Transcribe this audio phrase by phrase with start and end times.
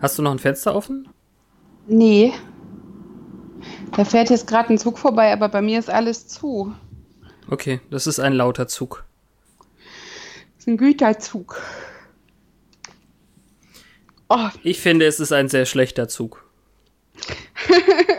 [0.00, 1.08] Hast du noch ein Fenster offen?
[1.86, 2.32] Nee.
[3.96, 6.74] Da fährt jetzt gerade ein Zug vorbei, aber bei mir ist alles zu.
[7.50, 9.04] Okay, das ist ein lauter Zug.
[10.56, 11.60] Das ist ein Güterzug.
[14.28, 14.48] Oh.
[14.62, 16.44] Ich finde, es ist ein sehr schlechter Zug.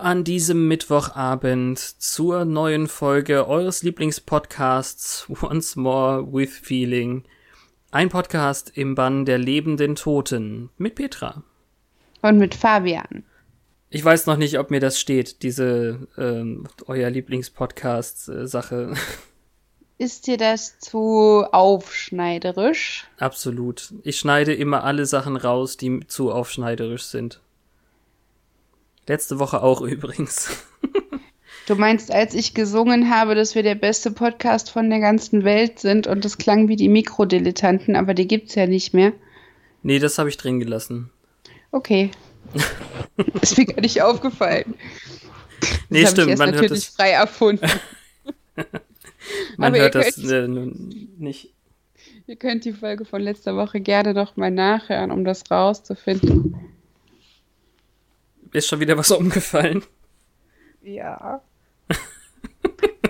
[0.00, 7.24] an diesem Mittwochabend zur neuen Folge eures Lieblingspodcasts Once More with Feeling.
[7.90, 11.42] Ein Podcast im Bann der lebenden Toten mit Petra.
[12.22, 13.24] Und mit Fabian.
[13.90, 18.94] Ich weiß noch nicht, ob mir das steht, diese ähm, euer Lieblingspodcast-Sache.
[19.98, 23.06] Ist dir das zu aufschneiderisch?
[23.18, 23.92] Absolut.
[24.02, 27.42] Ich schneide immer alle Sachen raus, die zu aufschneiderisch sind.
[29.10, 30.50] Letzte Woche auch übrigens.
[31.66, 35.80] Du meinst, als ich gesungen habe, dass wir der beste Podcast von der ganzen Welt
[35.80, 39.12] sind und das klang wie die Mikrodilettanten, aber die gibt's ja nicht mehr.
[39.82, 41.10] Nee, das habe ich drin gelassen.
[41.72, 42.12] Okay.
[43.42, 44.74] ist mir gar nicht aufgefallen.
[45.88, 47.68] Nee, das stimmt, man hört das frei erfunden.
[49.56, 51.52] man aber hört das äh, nicht.
[52.28, 56.54] Ihr könnt die Folge von letzter Woche gerne noch mal nachhören, um das rauszufinden.
[58.52, 59.82] Ist schon wieder was umgefallen?
[60.82, 61.42] Ja.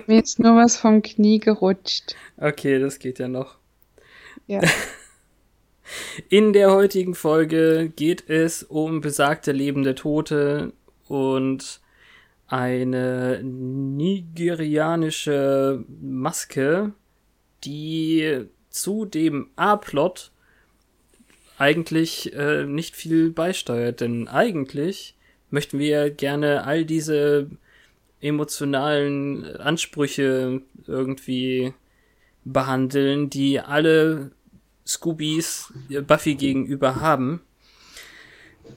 [0.06, 2.16] Mir ist nur was vom Knie gerutscht.
[2.36, 3.58] Okay, das geht ja noch.
[4.46, 4.60] Ja.
[6.28, 10.72] In der heutigen Folge geht es um besagte lebende Tote
[11.08, 11.80] und
[12.46, 16.92] eine nigerianische Maske,
[17.64, 20.30] die zu dem A-Plot
[21.58, 25.14] eigentlich äh, nicht viel beisteuert, denn eigentlich
[25.50, 27.50] möchten wir gerne all diese
[28.20, 31.72] emotionalen Ansprüche irgendwie
[32.44, 34.32] behandeln, die alle
[34.86, 35.72] Scoobies
[36.06, 37.40] Buffy gegenüber haben.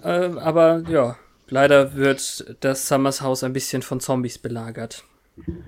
[0.03, 1.17] Äh, aber ja,
[1.47, 5.03] leider wird das Summers Haus ein bisschen von Zombies belagert.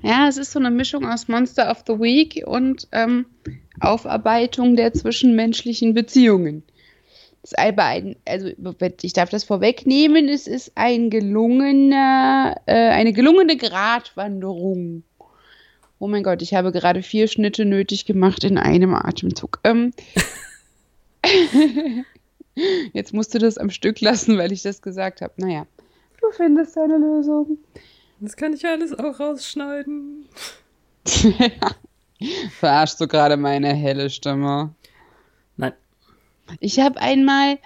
[0.04, 3.26] Ja, es ist so eine Mischung aus Monster of the Week und ähm,
[3.80, 6.64] Aufarbeitung der zwischenmenschlichen Beziehungen
[7.52, 8.50] ist ein, also
[9.02, 15.04] ich darf das vorwegnehmen, es ist ein gelungener, äh, eine gelungene Gratwanderung.
[16.00, 19.60] Oh mein Gott, ich habe gerade vier Schnitte nötig gemacht in einem Atemzug.
[19.64, 19.94] Ähm,
[22.94, 25.34] Jetzt musst du das am Stück lassen, weil ich das gesagt habe.
[25.38, 25.66] Naja,
[26.22, 27.58] du findest eine Lösung.
[28.20, 30.26] Das kann ich alles auch rausschneiden.
[32.60, 34.74] Verarschst du gerade meine helle Stimme?
[36.60, 37.58] Ich habe einmal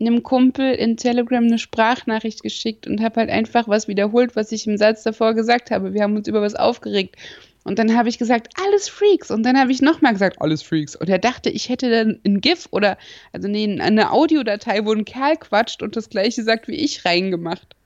[0.00, 4.66] einem Kumpel in Telegram eine Sprachnachricht geschickt und habe halt einfach was wiederholt, was ich
[4.66, 5.92] im Satz davor gesagt habe.
[5.92, 7.16] Wir haben uns über was aufgeregt.
[7.62, 9.30] Und dann habe ich gesagt, alles Freaks.
[9.30, 10.96] Und dann habe ich nochmal gesagt, alles Freaks.
[10.96, 12.96] Und er dachte, ich hätte dann ein GIF oder,
[13.32, 17.76] also nee, eine Audiodatei, wo ein Kerl quatscht und das gleiche sagt wie ich reingemacht.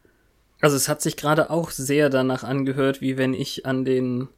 [0.60, 4.28] Also es hat sich gerade auch sehr danach angehört, wie wenn ich an den,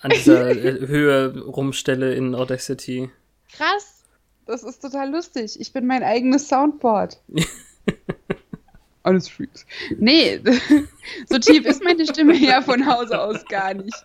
[0.00, 3.10] an dieser äh, Höhe rumstelle in Audacity.
[3.52, 4.01] Krass.
[4.52, 5.58] Das ist total lustig.
[5.58, 7.18] Ich bin mein eigenes Soundboard.
[9.02, 9.64] Alles Freaks.
[9.96, 10.42] Nee,
[11.26, 13.96] so tief ist meine Stimme ja von Hause aus gar nicht.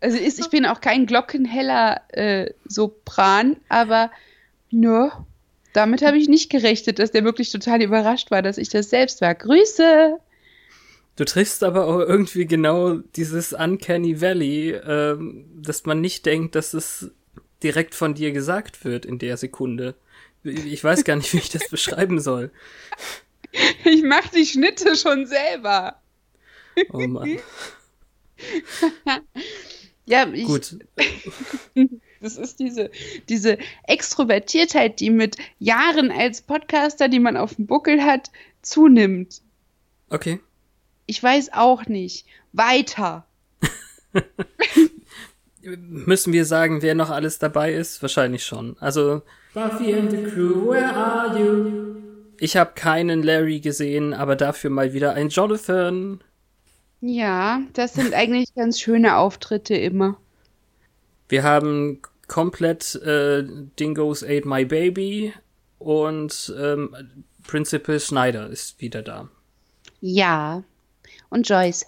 [0.00, 4.10] Also ist, ich bin auch kein glockenheller äh, Sopran, aber
[4.72, 5.24] nur
[5.74, 9.20] damit habe ich nicht gerechnet, dass der wirklich total überrascht war, dass ich das selbst
[9.20, 9.36] war.
[9.36, 10.18] Grüße!
[11.14, 16.74] Du triffst aber auch irgendwie genau dieses Uncanny Valley, ähm, dass man nicht denkt, dass
[16.74, 17.12] es
[17.62, 19.94] direkt von dir gesagt wird in der Sekunde.
[20.42, 22.50] Ich weiß gar nicht, wie ich das beschreiben soll.
[23.84, 26.00] Ich mach die Schnitte schon selber.
[26.92, 27.38] Oh Mann.
[30.06, 30.78] ja, ich, Gut.
[32.20, 32.90] Das ist diese,
[33.30, 38.30] diese Extrovertiertheit, die mit Jahren als Podcaster, die man auf dem Buckel hat,
[38.60, 39.40] zunimmt.
[40.10, 40.38] Okay.
[41.06, 42.26] Ich weiß auch nicht.
[42.52, 43.26] Weiter.
[45.62, 48.00] Müssen wir sagen, wer noch alles dabei ist?
[48.02, 48.76] Wahrscheinlich schon.
[48.80, 49.22] Also
[49.52, 51.96] Buffy and the Crew, where are you?
[52.38, 56.22] Ich habe keinen Larry gesehen, aber dafür mal wieder ein Jonathan.
[57.00, 60.16] Ja, das sind eigentlich ganz schöne Auftritte immer.
[61.28, 63.44] Wir haben komplett äh,
[63.78, 65.34] Dingoes Ate My Baby
[65.78, 66.94] und ähm,
[67.46, 69.28] Principal Schneider ist wieder da.
[70.00, 70.62] Ja.
[71.28, 71.86] Und Joyce.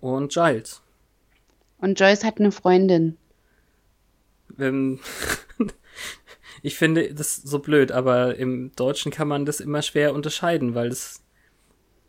[0.00, 0.82] Und Giles.
[1.80, 3.16] Und Joyce hat eine Freundin.
[4.58, 5.00] Ähm,
[6.62, 10.90] ich finde das so blöd, aber im Deutschen kann man das immer schwer unterscheiden, weil
[10.90, 11.22] das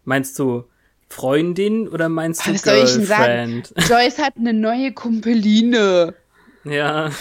[0.04, 0.66] meinst du
[1.10, 3.64] Freundin oder meinst du Was soll ich denn sagen?
[3.64, 3.74] Girlfriend?
[3.90, 6.16] Joyce hat eine neue Kumpeline.
[6.64, 7.12] Ja.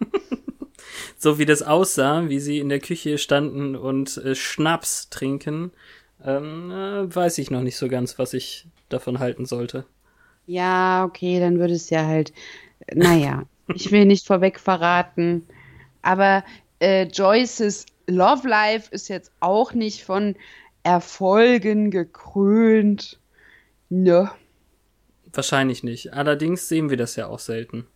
[1.18, 5.72] so wie das aussah, wie sie in der Küche standen und äh, Schnaps trinken,
[6.24, 9.84] ähm, äh, weiß ich noch nicht so ganz, was ich davon halten sollte.
[10.50, 12.32] Ja, okay, dann würde es ja halt.
[12.92, 15.46] Naja, ich will nicht vorweg verraten.
[16.02, 16.42] Aber
[16.80, 20.34] äh, Joyces Love Life ist jetzt auch nicht von
[20.82, 23.20] Erfolgen gekrönt.
[23.90, 24.28] Ne.
[25.32, 26.14] Wahrscheinlich nicht.
[26.14, 27.86] Allerdings sehen wir das ja auch selten.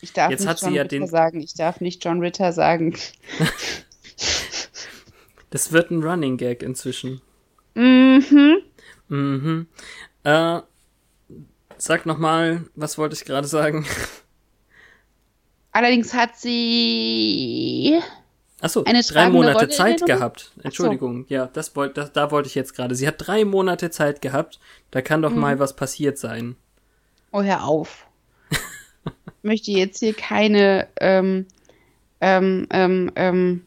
[0.00, 1.40] Ich darf Jetzt nicht hat sie John ja Ritter den- sagen.
[1.42, 2.96] Ich darf nicht John Ritter sagen.
[5.50, 7.22] Das wird ein Running Gag inzwischen.
[7.74, 8.58] Mhm.
[9.08, 9.66] Mhm.
[10.24, 10.60] Äh,
[11.78, 13.86] sag noch mal, was wollte ich gerade sagen?
[15.72, 18.00] Allerdings hat sie.
[18.60, 20.50] Achso, Eine drei Monate Rolle Zeit gehabt.
[20.64, 22.96] Entschuldigung, ja, das wollt, das, da wollte ich jetzt gerade.
[22.96, 24.58] Sie hat drei Monate Zeit gehabt.
[24.90, 25.22] Da kann Mhm.
[25.22, 26.56] doch mal was passiert sein.
[27.30, 28.06] Oh, hör auf.
[28.50, 28.58] ich
[29.42, 31.46] möchte jetzt hier keine ähm,
[32.20, 33.64] ähm, ähm, ähm,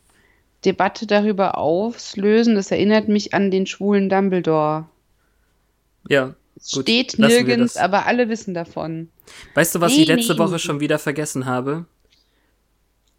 [0.65, 2.55] Debatte darüber auslösen.
[2.55, 4.89] Das erinnert mich an den schwulen Dumbledore.
[6.09, 6.35] Ja.
[6.73, 9.09] Gut, steht nirgends, aber alle wissen davon.
[9.55, 10.39] Weißt du, was Nee, ich letzte nee.
[10.39, 11.85] Woche schon wieder vergessen habe?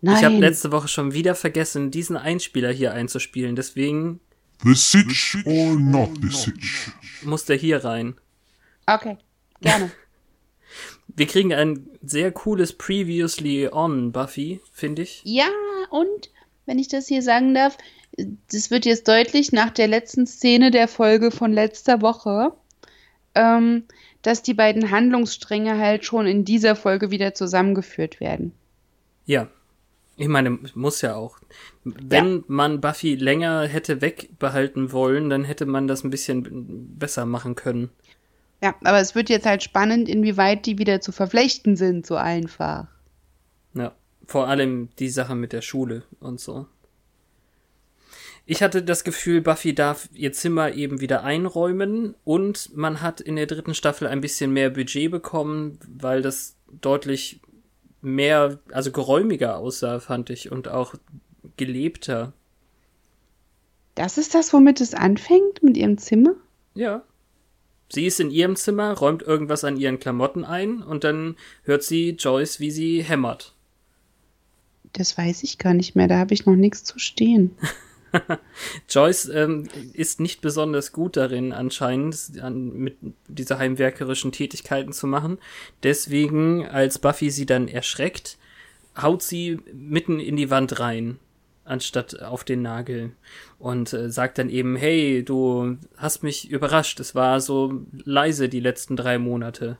[0.00, 0.16] Nein.
[0.16, 3.56] Ich habe letzte Woche schon wieder vergessen, diesen Einspieler hier einzuspielen.
[3.56, 4.20] Deswegen
[4.64, 6.90] The Sitch or not the Sitch?
[7.22, 8.14] muss der hier rein.
[8.86, 9.16] okay,
[9.60, 9.90] gerne.
[11.16, 15.20] Wir kriegen ein sehr cooles Previously on Buffy, finde ich.
[15.24, 15.48] ja,
[15.90, 16.30] und
[16.64, 17.76] wenn ich das hier sagen darf,
[18.50, 22.52] das wird jetzt deutlich nach der letzten Szene der Folge von letzter Woche,
[23.34, 23.84] ähm,
[24.23, 28.52] dass die beiden Handlungsstränge halt schon in dieser Folge wieder zusammengeführt werden.
[29.26, 29.49] Ja.
[30.17, 31.38] Ich meine, muss ja auch.
[31.84, 37.55] Wenn man Buffy länger hätte wegbehalten wollen, dann hätte man das ein bisschen besser machen
[37.55, 37.90] können.
[38.62, 42.87] Ja, aber es wird jetzt halt spannend, inwieweit die wieder zu verflechten sind, so einfach.
[43.75, 43.93] Ja.
[44.26, 46.67] Vor allem die Sache mit der Schule und so.
[48.44, 53.36] Ich hatte das Gefühl, Buffy darf ihr Zimmer eben wieder einräumen und man hat in
[53.36, 57.40] der dritten Staffel ein bisschen mehr Budget bekommen, weil das deutlich
[58.00, 60.94] mehr, also geräumiger aussah, fand ich, und auch
[61.56, 62.32] gelebter.
[63.94, 66.34] Das ist das, womit es anfängt, mit ihrem Zimmer?
[66.74, 67.02] Ja.
[67.92, 72.10] Sie ist in ihrem Zimmer, räumt irgendwas an ihren Klamotten ein und dann hört sie
[72.10, 73.54] Joyce, wie sie hämmert.
[74.94, 77.54] Das weiß ich gar nicht mehr, da habe ich noch nichts zu stehen.
[78.88, 82.97] Joyce ähm, ist nicht besonders gut darin, anscheinend an, mit
[83.29, 85.38] diese heimwerkerischen Tätigkeiten zu machen.
[85.82, 88.38] Deswegen, als Buffy sie dann erschreckt,
[89.00, 91.19] haut sie mitten in die Wand rein,
[91.64, 93.12] anstatt auf den Nagel.
[93.59, 97.00] Und äh, sagt dann eben, hey, du hast mich überrascht.
[97.00, 99.79] Es war so leise die letzten drei Monate.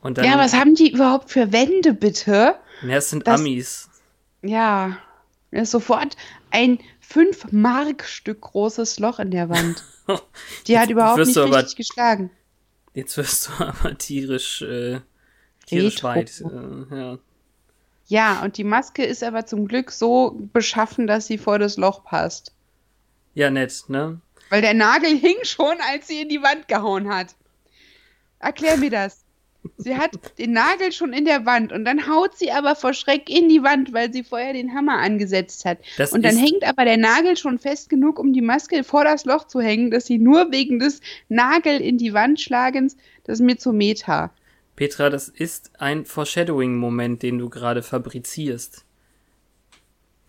[0.00, 2.56] Und dann, ja, was haben die überhaupt für Wände, bitte?
[2.82, 3.88] ja, es sind das- Amis.
[4.42, 4.98] Ja,
[5.62, 6.16] sofort
[6.50, 6.78] ein
[7.10, 9.84] 5-Mark-Stück großes Loch in der Wand.
[10.66, 12.30] Die hat Jetzt überhaupt wirst nicht aber- richtig geschlagen.
[12.94, 15.00] Jetzt wirst du aber tierisch, äh,
[15.66, 16.08] tierisch Retro.
[16.08, 16.40] weit.
[16.40, 17.18] Äh, ja.
[18.06, 22.04] Ja, und die Maske ist aber zum Glück so beschaffen, dass sie vor das Loch
[22.04, 22.52] passt.
[23.34, 24.20] ja, nett, ne?
[24.50, 27.34] Weil der Nagel hing schon, als sie in die Wand gehauen hat.
[28.40, 29.23] Erklär mir das.
[29.76, 33.28] Sie hat den Nagel schon in der Wand und dann haut sie aber vor Schreck
[33.28, 35.78] in die Wand, weil sie vorher den Hammer angesetzt hat.
[35.96, 39.24] Das und dann hängt aber der Nagel schon fest genug, um die Maske vor das
[39.24, 43.44] Loch zu hängen, dass sie nur wegen des Nagel in die Wand schlagens, das ist
[43.44, 44.32] mir zu Meta.
[44.76, 48.84] Petra, das ist ein Foreshadowing-Moment, den du gerade fabrizierst.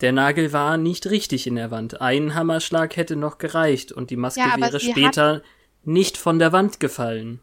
[0.02, 2.02] Der Nagel war nicht richtig in der Wand.
[2.02, 5.42] Ein Hammerschlag hätte noch gereicht und die Maske Ja, wäre später
[5.84, 7.40] nicht von der Wand gefallen.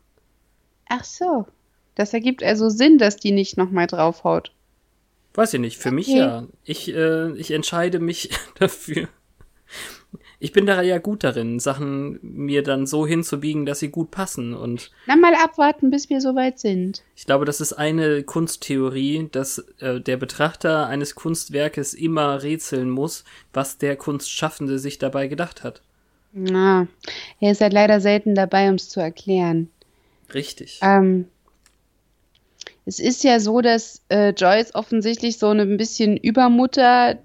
[0.89, 1.47] Ach so.
[1.95, 4.53] Das ergibt also Sinn, dass die nicht nochmal draufhaut.
[5.35, 6.19] Weiß ich nicht, für mich Okay.
[6.19, 6.47] ja.
[6.65, 9.09] Ich, äh, ich entscheide mich dafür.
[10.39, 14.55] Ich bin da ja gut darin, Sachen mir dann so hinzubiegen, dass sie gut passen.
[14.55, 17.03] Und Na, mal abwarten, bis wir soweit sind.
[17.15, 23.25] ich glaube, das ist eine Kunsttheorie, dass äh, der Betrachter eines Kunstwerkes immer rätseln muss,
[23.53, 25.81] was der Kunstschaffende sich dabei gedacht hat.
[26.33, 26.89] Na,
[27.41, 29.71] er ist halt leider selten dabei, um es zu erklären.
[30.35, 30.81] Richtig.
[30.83, 31.27] Ähm,
[32.85, 37.19] es ist ja so, dass äh, Joyce offensichtlich so eine ein bisschen Übermutter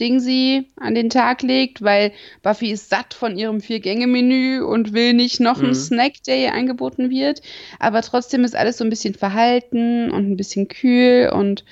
[0.00, 5.12] Ding sie an den Tag legt, weil Buffy ist satt von ihrem Vier-Gänge-Menü und will
[5.12, 5.74] nicht noch einen Mhm.
[5.74, 7.42] Snack, der ihr angeboten wird.
[7.80, 11.64] Aber trotzdem ist alles so ein bisschen verhalten und ein bisschen kühl und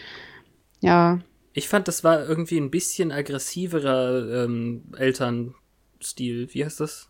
[0.81, 1.21] ja,
[1.55, 6.49] Ich fand, das war irgendwie ein bisschen aggressiverer ähm, Elternstil.
[6.53, 7.09] Wie heißt das?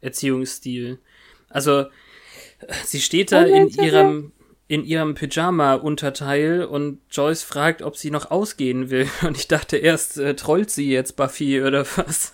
[0.00, 0.98] Erziehungsstil.
[1.48, 1.86] Also,
[2.84, 4.32] sie steht da in ihrem,
[4.72, 9.06] in ihrem Pyjama-Unterteil und Joyce fragt, ob sie noch ausgehen will.
[9.26, 12.32] Und ich dachte erst, äh, trollt sie jetzt Buffy oder was?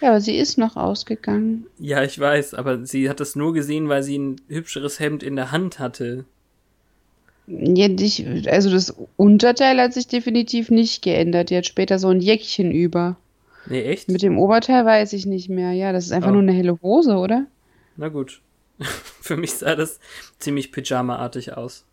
[0.00, 1.66] ja, aber sie ist noch ausgegangen.
[1.78, 5.36] Ja, ich weiß, aber sie hat das nur gesehen, weil sie ein hübscheres Hemd in
[5.36, 6.24] der Hand hatte.
[7.46, 11.50] Ja, dich, also das Unterteil hat sich definitiv nicht geändert.
[11.50, 13.16] Die hat später so ein Jäckchen über.
[13.66, 14.08] Nee, echt?
[14.08, 15.72] Mit dem Oberteil weiß ich nicht mehr.
[15.72, 16.32] Ja, das ist einfach Oh.
[16.34, 17.46] nur eine helle Hose, oder?
[17.96, 18.40] Na gut.
[19.20, 20.00] Für mich sah das
[20.38, 21.84] ziemlich Pyjama-artig aus.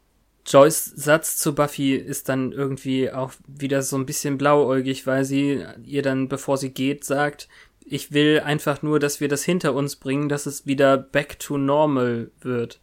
[0.46, 5.66] Joyce Satz zu Buffy ist dann irgendwie auch wieder so ein bisschen blauäugig, weil sie
[5.84, 7.48] ihr dann, bevor sie geht, sagt,
[7.84, 11.58] ich will einfach nur, dass wir das hinter uns bringen, dass es wieder back to
[11.58, 12.80] normal wird.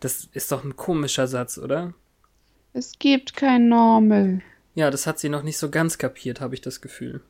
[0.00, 1.94] Das ist doch ein komischer Satz, oder?
[2.72, 4.40] Es gibt kein Normal.
[4.74, 7.20] Ja, das hat sie noch nicht so ganz kapiert, habe ich das Gefühl.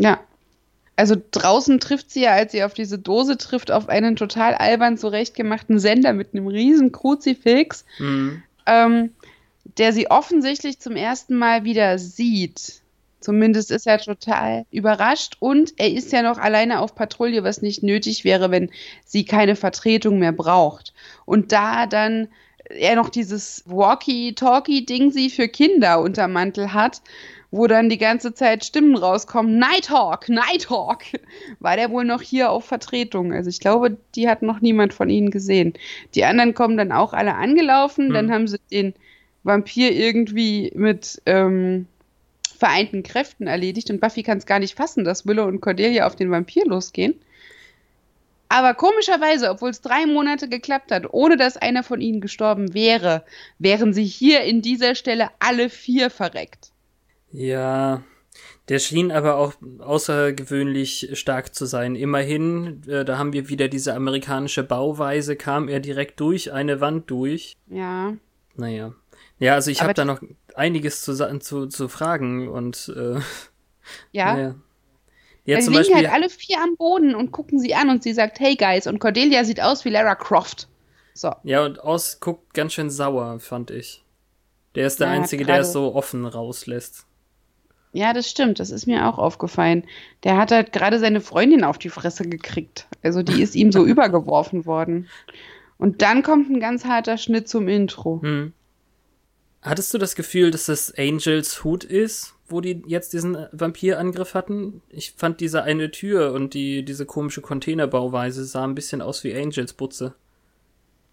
[0.00, 0.20] Ja.
[0.96, 4.96] Also draußen trifft sie ja, als sie auf diese Dose trifft, auf einen total albern
[4.96, 8.42] zurechtgemachten Sender mit einem riesen Kruzifix, Hm.
[8.66, 9.10] ähm,
[9.78, 12.82] der sie offensichtlich zum ersten Mal wieder sieht.
[13.18, 17.82] Zumindest ist er total überrascht und er ist ja noch alleine auf Patrouille, was nicht
[17.82, 18.70] nötig wäre, wenn
[19.06, 20.92] sie keine Vertretung mehr braucht.
[21.24, 22.28] Und da dann
[22.68, 27.00] er noch dieses Walkie-Talkie-Ding sie für Kinder unterm Mantel hat,
[27.54, 31.04] wo dann die ganze Zeit Stimmen rauskommen, Nighthawk, Nighthawk,
[31.60, 33.32] war der wohl noch hier auf Vertretung.
[33.32, 35.74] Also ich glaube, die hat noch niemand von ihnen gesehen.
[36.16, 38.12] Die anderen kommen dann auch alle angelaufen, Hm.
[38.12, 38.92] dann haben sie den
[39.44, 41.86] Vampir irgendwie mit ähm,
[42.58, 46.16] vereinten Kräften erledigt und Buffy kann es gar nicht fassen, dass Willow und Cordelia auf
[46.16, 47.14] den Vampir losgehen.
[48.48, 53.24] Aber komischerweise, obwohl es drei Monate geklappt hat, ohne dass einer von ihnen gestorben wäre,
[53.60, 56.73] wären sie hier in dieser Stelle alle vier verreckt.
[57.36, 58.02] Ja,
[58.68, 61.96] der schien aber auch außergewöhnlich stark zu sein.
[61.96, 67.10] Immerhin, äh, da haben wir wieder diese amerikanische Bauweise, kam er direkt durch eine Wand
[67.10, 67.56] durch.
[67.66, 68.14] Ja.
[68.54, 68.94] Naja.
[69.40, 70.22] Ja, also ich habe da noch
[70.54, 73.18] einiges zu, zu, zu fragen und äh,
[74.12, 74.34] Ja.
[74.34, 74.54] naja.
[75.44, 78.14] Ja, Dann liegen Beispiel, halt alle vier am Boden und gucken sie an und sie
[78.14, 80.68] sagt, hey guys, und Cordelia sieht aus wie Lara Croft.
[81.14, 81.32] So.
[81.42, 84.04] ja, und Oz guckt ganz schön sauer, fand ich.
[84.76, 87.06] Der ist der Ja, Einzige, der es so offen rauslässt.
[87.94, 88.58] Ja, das stimmt.
[88.58, 89.84] Das ist mir auch aufgefallen.
[90.24, 92.88] Der hat halt gerade seine Freundin auf die Fresse gekriegt.
[93.04, 95.08] Also die ist ihm so übergeworfen worden.
[95.78, 98.20] Und dann kommt ein ganz harter Schnitt zum Intro.
[98.20, 98.52] Hm.
[99.62, 104.82] Hattest du das Gefühl, dass das Angels Hut ist, wo die jetzt diesen Vampirangriff hatten?
[104.88, 109.36] Ich fand diese eine Tür und die, diese komische Containerbauweise sah ein bisschen aus wie
[109.36, 110.16] Angels Butze.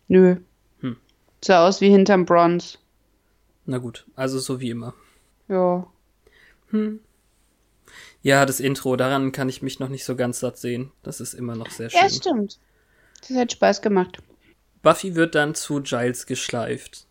[0.07, 0.37] Nö.
[0.79, 0.97] Hm.
[1.45, 2.79] Sah aus wie hinterm Bronze.
[3.67, 4.95] Na gut, also so wie immer.
[5.47, 5.85] Ja.
[8.21, 10.91] Ja, das Intro, daran kann ich mich noch nicht so ganz satt sehen.
[11.03, 11.99] Das ist immer noch sehr schön.
[12.01, 12.59] Ja, stimmt.
[13.27, 14.19] Das hat Spaß gemacht.
[14.81, 17.05] Buffy wird dann zu Giles geschleift.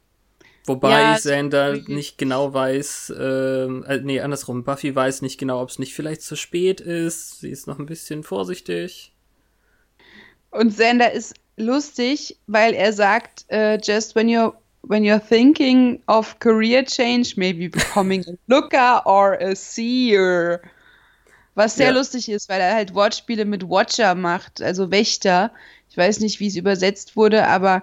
[0.67, 1.89] Wobei Ja, wirklich.
[1.89, 4.63] nicht genau weiß, ähm, äh, nee, andersrum.
[4.65, 7.41] Buffy weiß nicht genau, ob es nicht vielleicht zu spät ist.
[7.41, 9.13] Sie ist noch ein bisschen vorsichtig.
[10.51, 16.39] Und Xander ist lustig, weil er sagt, äh, just when you're when you're thinking of
[16.41, 20.61] career change, maybe becoming a looker or a seer.
[21.55, 21.93] Was sehr Ja.
[21.93, 25.53] lustig ist, weil er halt Wortspiele mit Watcher macht, also Wächter.
[25.91, 27.83] Ich weiß nicht, wie es übersetzt wurde, aber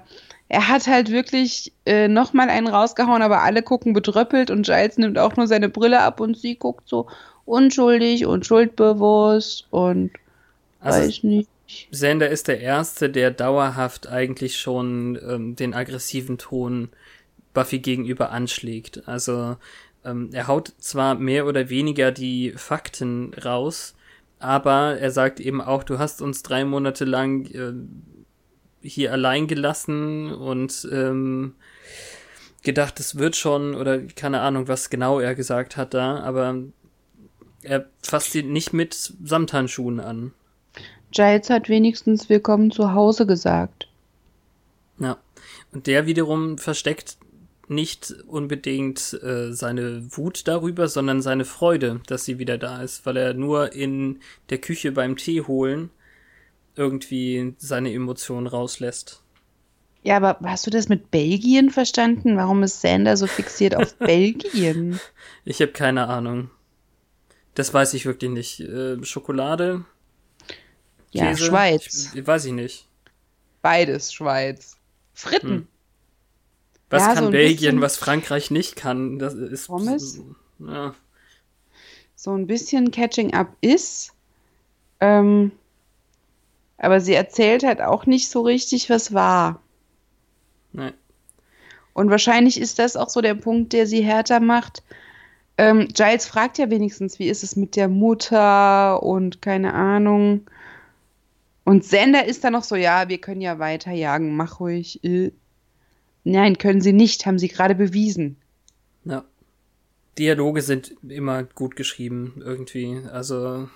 [0.49, 5.19] er hat halt wirklich äh, nochmal einen rausgehauen, aber alle gucken bedröppelt und Giles nimmt
[5.19, 7.07] auch nur seine Brille ab und sie guckt so
[7.45, 10.11] unschuldig und schuldbewusst und
[10.79, 11.49] Also weiß nicht.
[11.67, 16.89] Xander ist der Erste, der dauerhaft eigentlich schon ähm, den aggressiven Ton
[17.53, 19.07] Buffy gegenüber anschlägt.
[19.07, 19.57] Also
[20.05, 23.95] ähm, er haut zwar mehr oder weniger die Fakten raus,
[24.39, 27.73] aber er sagt eben auch, du hast uns drei Monate lang äh,
[28.87, 31.55] hier allein gelassen und ähm,
[32.63, 36.55] gedacht, es wird schon, oder keine Ahnung, was genau er gesagt hat da, aber
[37.61, 40.33] er fasst sie nicht mit Samthandschuhen an.
[41.17, 43.87] Giles hat wenigstens Willkommen zu Hause gesagt.
[44.99, 45.17] Ja.
[45.71, 47.17] Und der wiederum versteckt
[47.67, 53.17] nicht unbedingt äh, seine Wut darüber, sondern seine Freude, dass sie wieder da ist, weil
[53.17, 54.19] er nur in
[54.51, 55.89] der Küche beim Tee holen
[56.75, 59.23] irgendwie seine Emotionen rauslässt.
[60.03, 62.37] Ja, aber hast du das mit Belgien verstanden?
[62.37, 64.99] Warum ist Sander so fixiert auf Belgien?
[65.45, 66.51] Ich habe keine Ahnung.
[67.55, 68.59] Das weiß ich wirklich nicht.
[68.59, 69.83] Äh, Schokolade?
[71.11, 71.45] Ja, Käse?
[71.45, 72.11] Schweiz.
[72.13, 72.87] Ich, weiß ich nicht.
[73.61, 74.77] Beides Schweiz.
[75.13, 75.49] Fritten.
[75.49, 75.67] Hm.
[76.89, 79.19] Was Ja, kann so Belgien, was Frankreich nicht kann?
[79.19, 79.67] Das ist.
[79.67, 80.21] Pommes?
[80.59, 80.93] Ja.
[82.15, 84.13] So ein bisschen Catching Up ist.
[84.99, 85.51] Ähm,
[86.77, 89.61] aber sie erzählt halt auch nicht so richtig, was war.
[90.73, 90.93] Nee.
[91.93, 94.83] Und wahrscheinlich ist das auch so der Punkt, der sie härter macht.
[95.57, 100.45] Ähm, Giles fragt ja wenigstens, wie ist es mit der Mutter und keine Ahnung.
[101.67, 105.03] Und Sander ist dann noch so, ja, wir können ja weiterjagen, mach ruhig.
[105.03, 105.33] Äh.
[106.23, 108.37] Nein, können sie nicht, haben sie gerade bewiesen.
[109.03, 109.25] Ja.
[110.17, 113.01] Dialoge sind immer gut geschrieben, irgendwie.
[113.11, 113.67] Also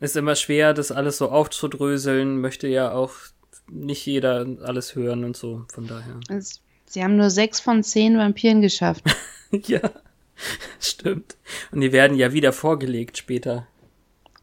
[0.00, 3.14] ist immer schwer, das alles so aufzudröseln, möchte ja auch
[3.70, 6.20] nicht jeder alles hören und so, von daher.
[6.28, 9.04] Es, sie haben nur sechs von zehn Vampiren geschafft.
[9.50, 9.80] ja,
[10.78, 11.38] stimmt.
[11.72, 13.66] Und die werden ja wieder vorgelegt später.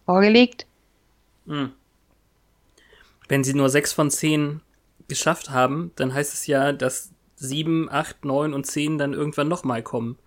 [0.07, 0.65] Vorgelegt?
[1.45, 1.73] Hm.
[3.27, 4.61] Wenn sie nur sechs von zehn
[5.07, 9.83] geschafft haben, dann heißt es ja, dass sieben, acht, neun und zehn dann irgendwann nochmal
[9.83, 10.17] kommen.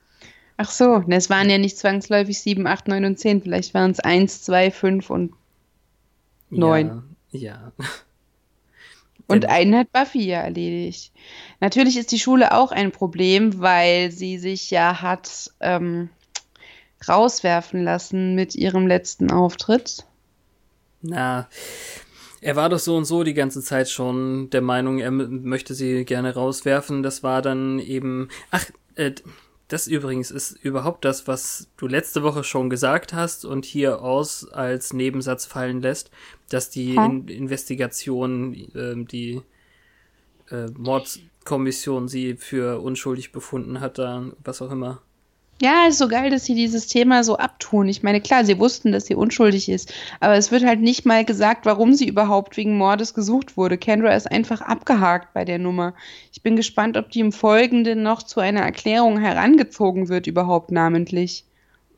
[0.56, 3.42] Ach so, ne, es waren ja nicht zwangsläufig sieben, acht, neun und zehn.
[3.42, 5.32] Vielleicht waren es eins, zwei, fünf und
[6.50, 7.16] Neun.
[7.30, 7.40] Ja.
[7.40, 7.72] ja.
[9.26, 11.12] Und einen hat Buffy ja erledigt.
[11.60, 16.10] Natürlich ist die Schule auch ein Problem, weil sie sich ja hat ähm,
[17.06, 20.04] rauswerfen lassen mit ihrem letzten Auftritt.
[21.00, 21.48] Na,
[22.40, 26.04] er war doch so und so die ganze Zeit schon der Meinung, er möchte sie
[26.04, 27.02] gerne rauswerfen.
[27.02, 28.28] Das war dann eben.
[28.50, 29.12] Ach, äh,
[29.68, 34.48] das übrigens ist überhaupt das, was du letzte Woche schon gesagt hast und hier aus
[34.50, 36.10] als Nebensatz fallen lässt,
[36.48, 36.94] dass die.
[36.94, 39.42] In Investigation, ähm, die
[40.50, 45.02] äh, Mordkommission sie für unschuldig befunden hat, da was auch immer.
[45.62, 47.86] Ja, ist so geil, dass sie dieses Thema so abtun.
[47.88, 51.24] Ich meine, klar, sie wussten, dass sie unschuldig ist, aber es wird halt nicht mal
[51.24, 53.76] gesagt, warum sie überhaupt wegen Mordes gesucht wurde.
[53.76, 55.94] Kendra ist einfach abgehakt bei der Nummer.
[56.32, 61.44] Ich bin gespannt, ob die im Folgenden noch zu einer Erklärung herangezogen wird, überhaupt namentlich.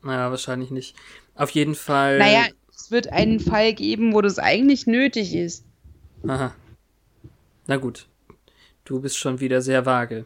[0.01, 0.95] Naja, wahrscheinlich nicht.
[1.35, 2.19] Auf jeden Fall.
[2.19, 5.63] Naja, es wird einen Fall geben, wo das eigentlich nötig ist.
[6.27, 6.53] Aha.
[7.67, 8.07] Na gut.
[8.83, 10.25] Du bist schon wieder sehr vage.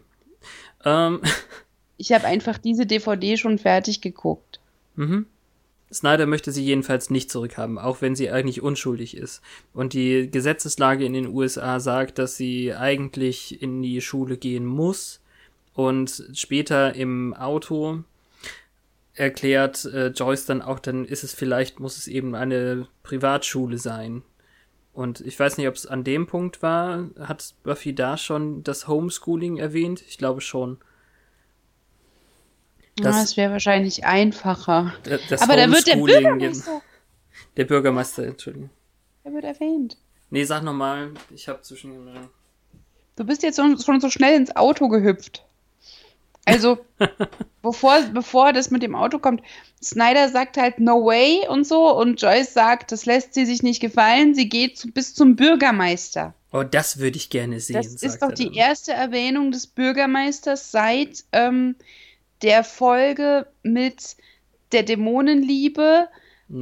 [0.84, 1.21] Ähm,
[1.98, 4.60] Ich habe einfach diese DVD schon fertig geguckt.
[4.96, 5.26] mhm.
[5.92, 9.42] Snyder möchte sie jedenfalls nicht zurückhaben, auch wenn sie eigentlich unschuldig ist.
[9.74, 15.22] Und die Gesetzeslage in den USA sagt, dass sie eigentlich in die Schule gehen muss.
[15.74, 18.04] Und später im Auto
[19.14, 24.24] erklärt äh, Joyce dann auch, dann ist es vielleicht, muss es eben eine Privatschule sein.
[24.94, 27.10] Und ich weiß nicht, ob es an dem Punkt war.
[27.20, 30.04] Hat Buffy da schon das Homeschooling erwähnt?
[30.08, 30.78] Ich glaube schon.
[33.00, 34.94] Ja, Das- es wäre wahrscheinlich einfacher.
[35.30, 36.82] Das Aber da wird der Bürgermeister,
[37.56, 38.70] Der Bürgermeister, Entschuldigung.
[39.24, 39.98] der wird erwähnt.
[40.30, 42.08] Nee, sag nochmal, ich habe zwischen.
[43.16, 45.44] Du bist jetzt schon so schnell ins Auto gehüpft.
[46.46, 46.78] Also,
[47.62, 49.42] bevor, bevor das mit dem Auto kommt,
[49.84, 53.82] Snyder sagt halt no way und so und Joyce sagt, das lässt sie sich nicht
[53.82, 56.34] gefallen, sie geht zu, bis zum Bürgermeister.
[56.54, 57.76] Oh, das würde ich gerne sehen.
[57.76, 58.54] Das ist doch er die dann.
[58.54, 61.76] erste Erwähnung des Bürgermeisters seit ähm,
[62.41, 64.15] der Folge mit
[64.71, 66.08] der Dämonenliebe,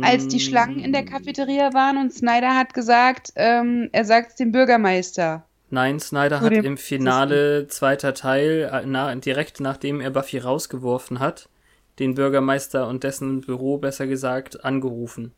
[0.01, 4.31] als die Schlangen in der Mm, Cafeteria waren und Snyder hat gesagt, ähm, er sagt
[4.31, 5.47] es dem Bürgermeister.
[5.69, 11.49] Nein, Snyder hat im Finale zweiter Teil, äh, na, direkt nachdem er Buffy rausgeworfen hat,
[11.99, 15.33] den Bürgermeister und dessen Büro, besser gesagt, angerufen.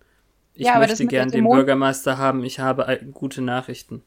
[0.53, 4.03] Ich Ja, möchte gern den Bürgermeister haben, ich habe gute Nachrichten.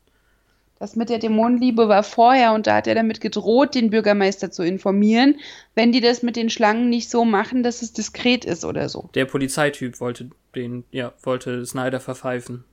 [0.80, 4.62] Das mit der Dämonenliebe war vorher und da hat er damit gedroht, den Bürgermeister zu
[4.64, 5.38] informieren,
[5.74, 9.10] wenn die das mit den Schlangen nicht so machen, dass es diskret ist oder so.
[9.14, 12.64] Der Polizeityp wollte den, ja, wollte Snyder verpfeifen.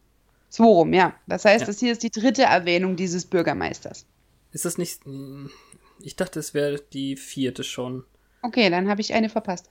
[0.48, 1.14] So rum, ja.
[1.28, 1.68] Das heißt, Ja.
[1.68, 4.06] das hier ist die dritte Erwähnung dieses Bürgermeisters.
[4.54, 5.02] Ist das nicht.
[6.02, 8.06] Ich dachte, es wäre die vierte schon.
[8.42, 9.68] Okay, dann habe ich eine verpasst.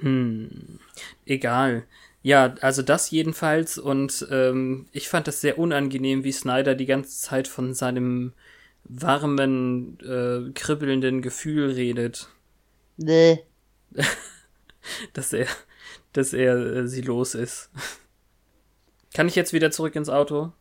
[0.00, 0.80] Hm,
[1.26, 1.84] egal.
[2.22, 7.16] Ja, also das jedenfalls und ähm, ich fand das sehr unangenehm, wie Snyder die ganze
[7.20, 8.32] Zeit von seinem
[8.84, 12.28] warmen, äh, kribbelnden Gefühl redet,
[12.96, 13.38] Bäh.
[15.12, 15.46] dass er,
[16.12, 17.70] dass er äh, sie los ist.
[19.14, 20.52] Kann ich jetzt wieder zurück ins Auto?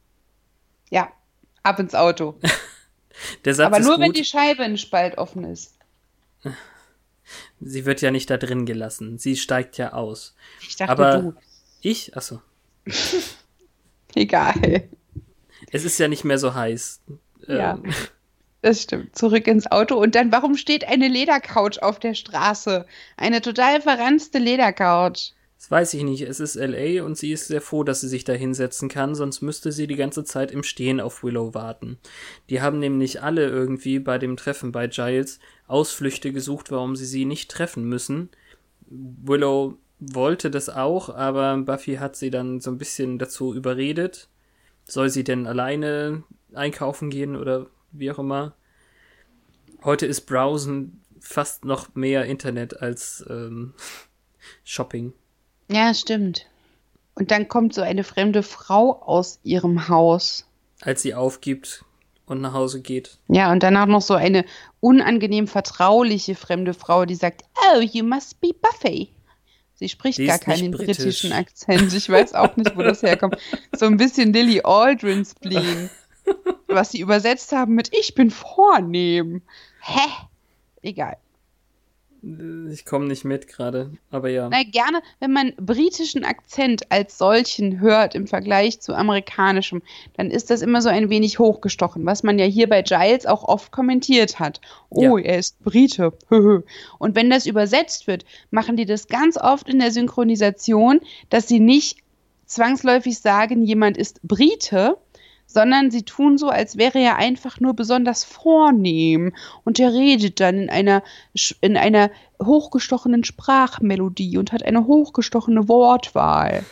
[0.90, 1.12] Ja,
[1.64, 2.40] ab ins Auto.
[3.46, 4.06] Der Satz Aber ist nur, gut.
[4.06, 5.78] wenn die Scheibe in Spalt offen ist.
[7.60, 9.18] Sie wird ja nicht da drin gelassen.
[9.18, 10.36] Sie steigt ja aus.
[10.62, 11.36] Ich dachte, Aber du.
[11.82, 12.42] Ich, achso,
[14.16, 14.90] Egal.
[15.72, 17.02] es ist ja nicht mehr so heiß.
[17.48, 17.76] Ja.
[17.76, 17.94] Ähm,
[18.62, 19.16] Das stimmt.
[19.16, 19.96] Zurück ins Auto.
[19.96, 22.86] Und dann, warum steht eine Ledercouch auf der Straße?
[23.16, 25.34] Eine total verranzte Ledercouch.
[25.58, 26.22] Das weiß ich nicht.
[26.22, 29.42] Es ist LA und sie ist sehr froh, dass sie sich da hinsetzen kann, sonst
[29.42, 31.98] müsste sie die ganze Zeit im Stehen auf Willow warten.
[32.50, 37.26] Die haben nämlich alle irgendwie bei dem Treffen bei Giles Ausflüchte gesucht, warum sie sie
[37.26, 38.30] nicht treffen müssen.
[38.90, 44.30] Willow wollte das auch, aber Buffy hat sie dann so ein bisschen dazu überredet.
[44.86, 48.54] Soll sie denn alleine einkaufen gehen oder wie auch immer?
[49.84, 53.74] Heute ist Browsen fast noch mehr Internet als ähm,
[54.64, 55.14] Shopping.
[55.70, 56.46] Ja, stimmt.
[57.16, 60.46] Und dann kommt so eine fremde Frau aus ihrem Haus.
[60.82, 61.84] als sie aufgibt
[62.28, 63.18] und nach Hause geht.
[63.28, 64.46] Ja, und danach noch so eine
[64.80, 69.10] unangenehm vertrauliche fremde Frau, die sagt, Oh, you must be Buffy.
[69.78, 70.98] Sie spricht gar keinen britisch.
[70.98, 71.94] britischen Akzent.
[71.94, 73.38] Ich weiß auch nicht, wo das herkommt.
[73.72, 75.90] So ein bisschen Lily Aldrin Spleen.
[76.68, 79.44] Was sie übersetzt haben mit Ich bin vornehm.
[79.80, 80.10] Hä?
[80.82, 81.18] Egal.
[82.72, 84.50] Ich komme nicht mit gerade, aber ja.
[84.50, 89.82] Na, gerne, wenn man britischen Akzent als solchen hört im Vergleich zu amerikanischem,
[90.16, 93.44] dann ist das immer so ein wenig hochgestochen, was man ja hier bei Giles auch
[93.44, 94.62] oft kommentiert hat.
[94.90, 95.26] Oh, Ja.
[95.26, 96.14] er ist Brite.
[96.98, 101.00] Und wenn das übersetzt wird, machen die das ganz oft in der Synchronisation,
[101.30, 102.00] dass sie nicht
[102.46, 104.98] zwangsläufig sagen, jemand ist Brite,
[105.48, 109.34] sondern sie tun so, als wäre er einfach nur besonders vornehm
[109.64, 111.02] und er redet dann in einer
[111.62, 112.12] in einer
[112.44, 116.64] hochgestochenen Sprachmelodie und hat eine hochgestochene Wortwahl.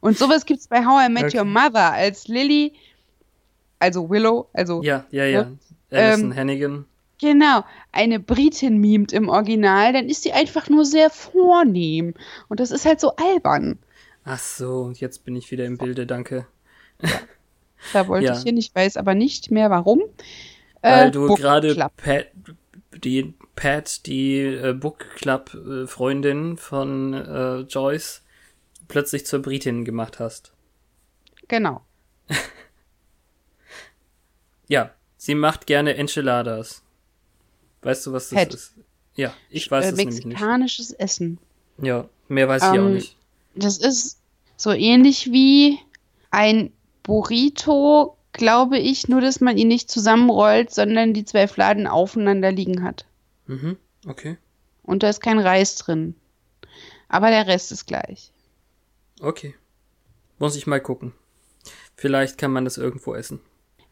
[0.00, 1.38] Und sowas gibt's bei How I Met Okay.
[1.38, 2.72] Your Mother, als Lily,
[3.80, 5.40] also Willow, also Ja, ja, ja.
[5.42, 5.58] Ähm,
[5.90, 6.84] Alison Hannigan.
[7.20, 12.14] genau, eine Britin mimt im Original, dann ist sie einfach nur sehr vornehm.
[12.48, 13.78] Und das ist halt so albern.
[14.24, 16.46] Ach so, jetzt bin ich wieder im Bilde, danke.
[17.92, 18.36] Da wollte Ja.
[18.36, 20.02] ich hin, ich weiß aber nicht mehr warum.
[20.82, 21.74] Weil Äh, du gerade.
[21.96, 22.26] Pat,
[23.04, 28.22] die Pat, die äh, Book Club äh, Freundin von äh, Joyce,
[28.88, 30.52] plötzlich zur Britin gemacht hast.
[31.48, 31.82] Genau.
[34.68, 36.82] Ja, sie macht gerne Enchiladas.
[37.82, 38.54] Weißt du, was das Pat.
[38.54, 38.74] ist?
[39.14, 40.26] Ja, ich weiß äh, es nämlich nicht.
[40.26, 41.38] mexikanisches Essen.
[41.80, 43.16] Ja, mehr weiß ich auch Ähm, nicht.
[43.54, 44.18] Das ist
[44.56, 45.78] so ähnlich wie
[46.30, 46.72] ein
[47.08, 52.82] Burrito, glaube ich, nur dass man ihn nicht zusammenrollt, sondern die zwei Fladen aufeinander liegen
[52.82, 53.06] hat.
[53.46, 54.36] Mhm, okay.
[54.82, 56.14] Und da ist kein Reis drin.
[57.08, 58.30] Aber der Rest ist gleich.
[59.20, 59.54] Okay.
[60.38, 61.14] Muss ich mal gucken.
[61.96, 63.40] Vielleicht kann man das irgendwo essen.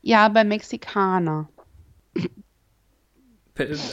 [0.02, 1.48] Ja, bei Mexikaner.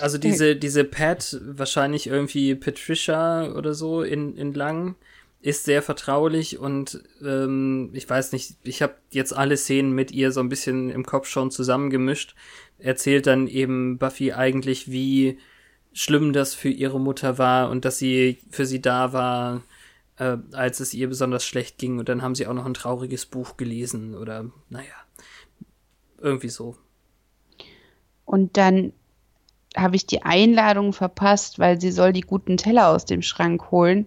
[0.02, 4.96] Also diese, diese Pat, wahrscheinlich irgendwie Patricia oder so in, in Lang,
[5.44, 10.32] ist sehr vertraulich und ähm, ich weiß nicht, ich habe jetzt alle Szenen mit ihr
[10.32, 12.34] so ein bisschen im Kopf schon zusammengemischt.
[12.80, 15.38] Erzählt dann eben Buffy eigentlich, wie
[15.92, 19.64] schlimm das für ihre Mutter war und dass sie für sie da war,
[20.18, 22.00] äh, als es ihr besonders schlecht ging.
[22.00, 24.96] Und dann haben sie auch noch ein trauriges Buch gelesen oder, naja,
[26.22, 26.78] irgendwie so.
[28.24, 28.94] Und dann
[29.76, 34.06] habe ich die Einladung verpasst, weil sie soll die guten Teller aus dem Schrank holen.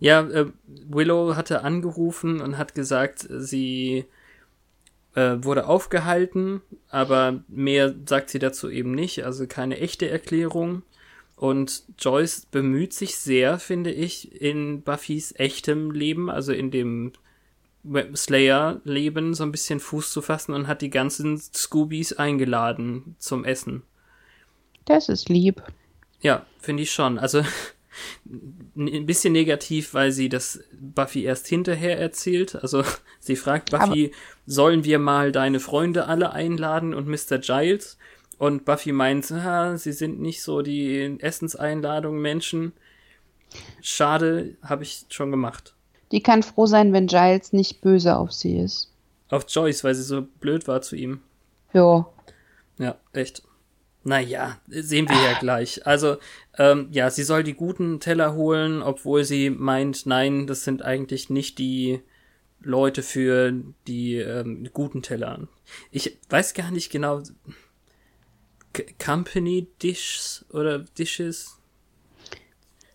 [0.00, 0.46] Ja, äh,
[0.88, 4.06] Willow hatte angerufen und hat gesagt, sie
[5.14, 10.82] äh, wurde aufgehalten, aber mehr sagt sie dazu eben nicht, also keine echte Erklärung.
[11.36, 17.12] Und Joyce bemüht sich sehr, finde ich, in Buffys echtem Leben, also in dem
[17.84, 23.82] Slayer-Leben, so ein bisschen Fuß zu fassen und hat die ganzen Scoobies eingeladen zum Essen.
[24.84, 25.62] Das ist lieb.
[26.20, 27.18] Ja, finde ich schon.
[27.18, 27.42] Also
[28.76, 32.56] ein bisschen negativ, weil sie das Buffy erst hinterher erzählt.
[32.56, 32.84] Also
[33.20, 34.12] sie fragt Buffy,
[34.46, 37.38] sollen wir mal deine Freunde alle einladen und Mr.
[37.38, 37.98] Giles?
[38.38, 42.72] Und Buffy meint, ah, sie sind nicht so die Essenseinladung Menschen.
[43.80, 45.74] Schade, habe ich schon gemacht.
[46.12, 48.92] Die kann froh sein, wenn Giles nicht böse auf sie ist.
[49.28, 51.20] Auf Joyce, weil sie so blöd war zu ihm.
[51.72, 52.08] Ja.
[52.78, 53.42] Ja, echt.
[54.04, 55.86] Naja, sehen wir ja gleich.
[55.86, 56.16] Also,
[56.56, 61.30] ähm, ja, sie soll die guten Teller holen, obwohl sie meint, nein, das sind eigentlich
[61.30, 62.00] nicht die
[62.60, 63.52] Leute für
[63.86, 65.48] die ähm, guten Teller.
[65.90, 67.20] Ich weiß gar nicht genau.
[67.20, 71.57] C Company Dishes oder Dishes?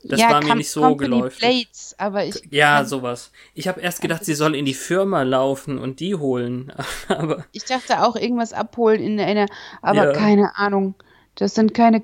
[0.05, 1.39] Das ja, war mir nicht so Company geläufig.
[1.39, 3.31] Plates, aber ich Ja, sowas.
[3.53, 6.73] Ich habe erst gedacht, sie soll in die Firma laufen und die holen.
[7.07, 9.45] Aber Ich dachte auch irgendwas abholen in einer,
[9.81, 10.11] aber Ja.
[10.11, 10.95] keine Ahnung.
[11.35, 12.03] Das sind keine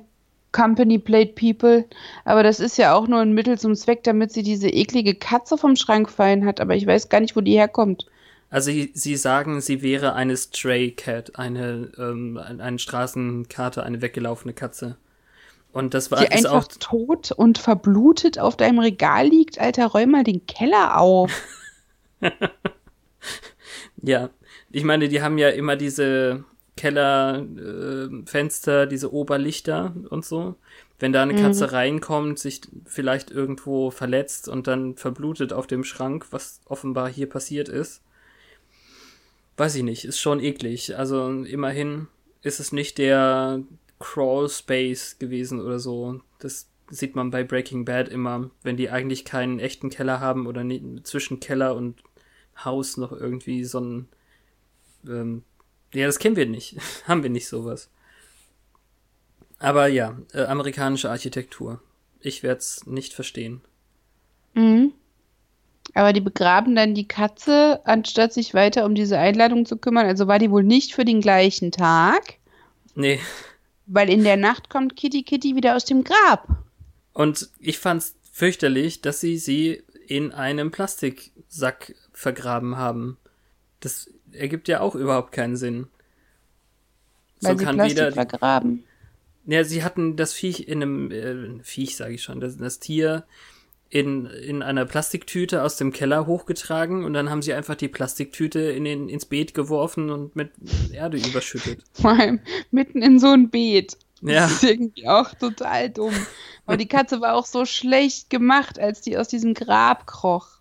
[0.52, 1.86] Company Plate People.
[2.26, 5.58] Aber das ist ja auch nur ein Mittel zum Zweck, damit sie diese eklige Katze
[5.58, 6.60] vom Schrank fallen hat.
[6.62, 8.06] Aber ich weiß gar nicht, wo die herkommt.
[8.50, 14.54] Also sie, sie sagen, sie wäre eine Stray Cat, eine, ähm, eine Straßenkarte, eine weggelaufene
[14.54, 14.98] Katze.
[15.72, 16.68] Und das war Die einfach auch.
[16.80, 19.60] tot und verblutet auf deinem Regal liegt.
[19.60, 21.32] Alter, räum mal den Keller auf.
[24.02, 24.30] Ja,
[24.72, 26.44] ich meine, die haben ja immer diese
[26.78, 30.56] Kellerfenster, äh, diese Oberlichter und so.
[31.00, 36.28] Wenn da eine Katze reinkommt, sich vielleicht irgendwo verletzt und dann verblutet auf dem Schrank,
[36.32, 38.02] was offenbar hier passiert ist.
[39.56, 40.98] Weiß ich nicht, ist schon eklig.
[40.98, 42.08] Also immerhin
[42.42, 43.62] ist es nicht der
[44.00, 46.22] Crawl Space gewesen oder so.
[46.40, 50.64] Das sieht man bei Breaking Bad immer, wenn die eigentlich keinen echten Keller haben oder
[50.64, 52.02] nie, zwischen Keller und
[52.64, 54.10] Haus noch irgendwie so ein
[55.08, 55.44] ähm,
[55.94, 56.78] ja, das kennen wir nicht.
[57.08, 57.90] Haben wir nicht sowas.
[59.58, 61.82] Aber ja, äh, amerikanische Architektur.
[62.20, 63.62] Ich werde es nicht verstehen.
[64.54, 64.94] Mhm.
[65.96, 70.06] Aber die begraben dann die Katze, anstatt sich weiter um diese Einladung zu kümmern.
[70.06, 72.40] Also war die wohl nicht für den gleichen Tag,
[72.96, 73.20] Nee.
[73.90, 76.48] Weil in der Nacht kommt Kitty Kitty wieder aus dem Grab.
[77.14, 83.18] Und ich fand's fürchterlich, dass sie sie in einem Plastiksack vergraben haben.
[83.80, 85.88] Das ergibt ja auch überhaupt keinen Sinn.
[87.42, 88.84] Weil sie Plastik vergraben.
[89.46, 93.26] Ja, sie hatten das Viech in einem äh, Viech, sage ich schon, das, das Tier
[93.90, 98.60] in, in einer Plastiktüte aus dem Keller hochgetragen und dann haben sie einfach die Plastiktüte
[98.60, 100.52] in den, ins Beet geworfen und mit
[100.92, 101.82] Erde überschüttet.
[101.94, 103.98] Vor allem mitten in so ein Beet.
[104.22, 104.42] Ja.
[104.42, 106.14] Das ist irgendwie auch total dumm.
[106.66, 110.60] Aber die Katze war auch so schlecht gemacht, als die aus diesem Grab kroch.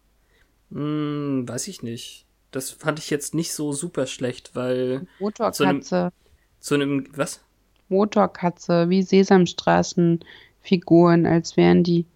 [0.73, 2.25] Hm, weiß ich nicht.
[2.51, 6.13] Das fand ich jetzt nicht so super schlecht, weil Motorkatze.
[6.61, 7.43] zu einem, was?
[7.91, 12.07] Motorkatze, wie Sesamstraßenfiguren, als wären die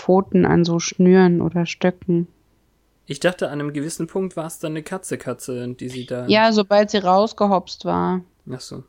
[0.00, 2.26] Pfoten an so Schnüren oder Stöcken.
[3.06, 6.26] Ich dachte, an einem gewissen Punkt war es dann eine Katze, Katze, die sie da.
[6.28, 8.22] Ja, sobald sie rausgehopst war.
[8.50, 8.84] Ach so.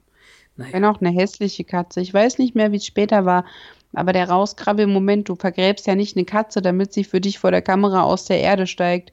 [0.57, 0.73] Naja.
[0.73, 2.01] Wenn auch eine hässliche Katze.
[2.01, 3.45] Ich weiß nicht mehr, wie es später war.
[3.93, 7.51] Aber der rauskrabbel Moment, du vergräbst ja nicht eine Katze, damit sie für dich vor
[7.51, 9.11] der Kamera aus der Erde steigt.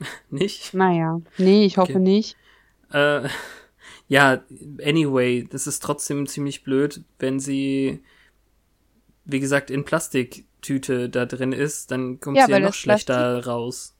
[0.30, 0.74] Nicht?
[0.74, 2.00] Naja, nee, ich hoffe Okay.
[2.00, 2.36] nicht.
[2.92, 3.28] Äh,
[4.08, 4.42] ja,
[4.84, 8.02] anyway, das ist trotzdem ziemlich blöd, wenn sie,
[9.28, 13.94] wie gesagt, in Plastiktüte da drin ist, dann kommt Ja, sie ja noch schlechter raus.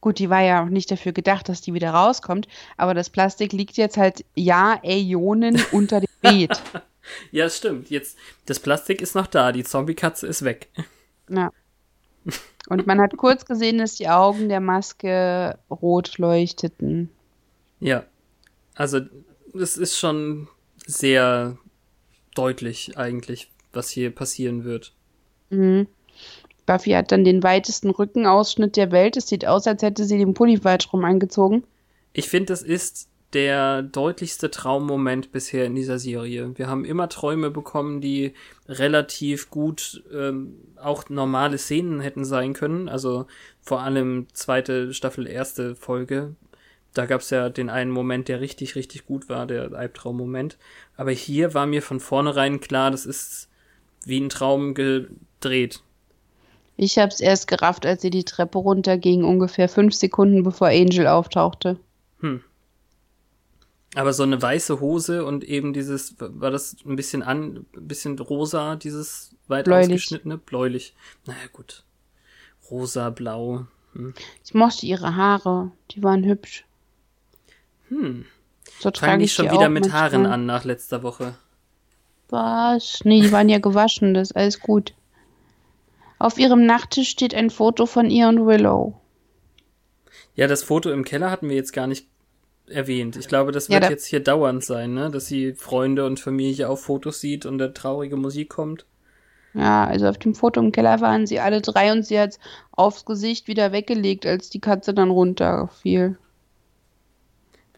[0.00, 3.52] Gut, die war ja auch nicht dafür gedacht, dass die wieder rauskommt, aber das Plastik
[3.52, 6.60] liegt jetzt halt ja Äonen unter dem Beet.
[7.30, 7.88] Ja, es stimmt.
[7.88, 10.68] Jetzt, das Plastik ist noch da, die Zombie-Katze ist weg.
[11.30, 11.50] Ja.
[12.68, 17.08] Und man hat kurz gesehen, dass die Augen der Maske rot leuchteten.
[17.80, 18.04] Ja.
[18.74, 19.00] Also,
[19.54, 20.48] das ist schon
[20.86, 21.56] sehr
[22.34, 24.92] deutlich eigentlich, was hier passieren wird.
[25.48, 25.86] Mhm.
[26.66, 29.16] Buffy hat dann den weitesten Rückenausschnitt der Welt.
[29.16, 31.64] Es sieht aus, als hätte sie den Pulli falsch rum angezogen.
[32.12, 36.56] Ich finde, das ist der deutlichste Traummoment bisher in dieser Serie.
[36.56, 38.34] Wir haben immer Träume bekommen, die
[38.68, 42.88] relativ gut ähm, auch normale Szenen hätten sein können.
[42.88, 43.26] Also
[43.60, 46.36] vor allem zweite Staffel, erste Folge.
[46.94, 50.58] Da gab es ja den einen Moment, der richtig, richtig gut war, der Albtraummoment.
[50.96, 53.47] Aber hier war mir von vornherein klar, das ist
[54.08, 55.82] wie ein Traum gedreht.
[56.76, 61.78] Ich hab's erst gerafft, als sie die Treppe runterging, ungefähr fünf Sekunden bevor Angel auftauchte.
[63.94, 68.18] Aber so eine weiße Hose und eben dieses, war das ein bisschen an, ein bisschen
[68.18, 69.86] rosa, dieses weit Bläulich.
[69.88, 70.38] ausgeschnittene?
[70.38, 70.94] Bläulich.
[71.26, 71.84] Naja, gut.
[72.70, 73.66] Rosa, blau.
[73.94, 74.14] Hm.
[74.44, 76.64] Ich mochte ihre Haare, die waren hübsch.
[77.88, 78.26] Hm.
[78.78, 81.34] So trage ich schon wieder mit Haaren an nach letzter Woche.
[82.30, 83.00] Was?
[83.04, 84.94] Nee, die waren ja gewaschen, das ist alles gut.
[86.18, 88.94] Auf ihrem Nachttisch steht ein Foto von ihr und Willow.
[90.34, 92.06] Ja, das Foto im Keller hatten wir jetzt gar nicht
[92.66, 93.16] erwähnt.
[93.16, 95.10] Ich glaube, das Ja, wird da- jetzt hier dauernd sein, ne?
[95.10, 98.84] Dass sie Freunde und Familie auf Fotos sieht und da traurige Musik kommt.
[99.54, 102.38] Ja, also auf dem Foto im Keller waren sie alle drei und sie hat's
[102.72, 106.18] aufs Gesicht wieder weggelegt, als die Katze dann runterfiel.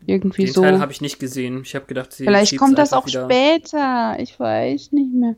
[0.07, 0.63] Irgendwie Den so.
[0.63, 1.63] Teil habe ich nicht gesehen.
[1.63, 3.25] Ich habe gedacht, sie Vielleicht kommt das auch wieder.
[3.27, 4.17] später.
[4.19, 5.37] Ich weiß nicht mehr.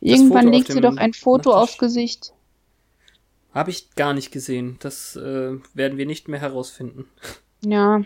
[0.00, 1.62] Irgendwann legt sie doch ein Foto Nachttisch.
[1.70, 2.32] aufs Gesicht.
[3.52, 4.76] Habe ich gar nicht gesehen.
[4.80, 7.06] Das äh, werden wir nicht mehr herausfinden.
[7.64, 8.02] Ja.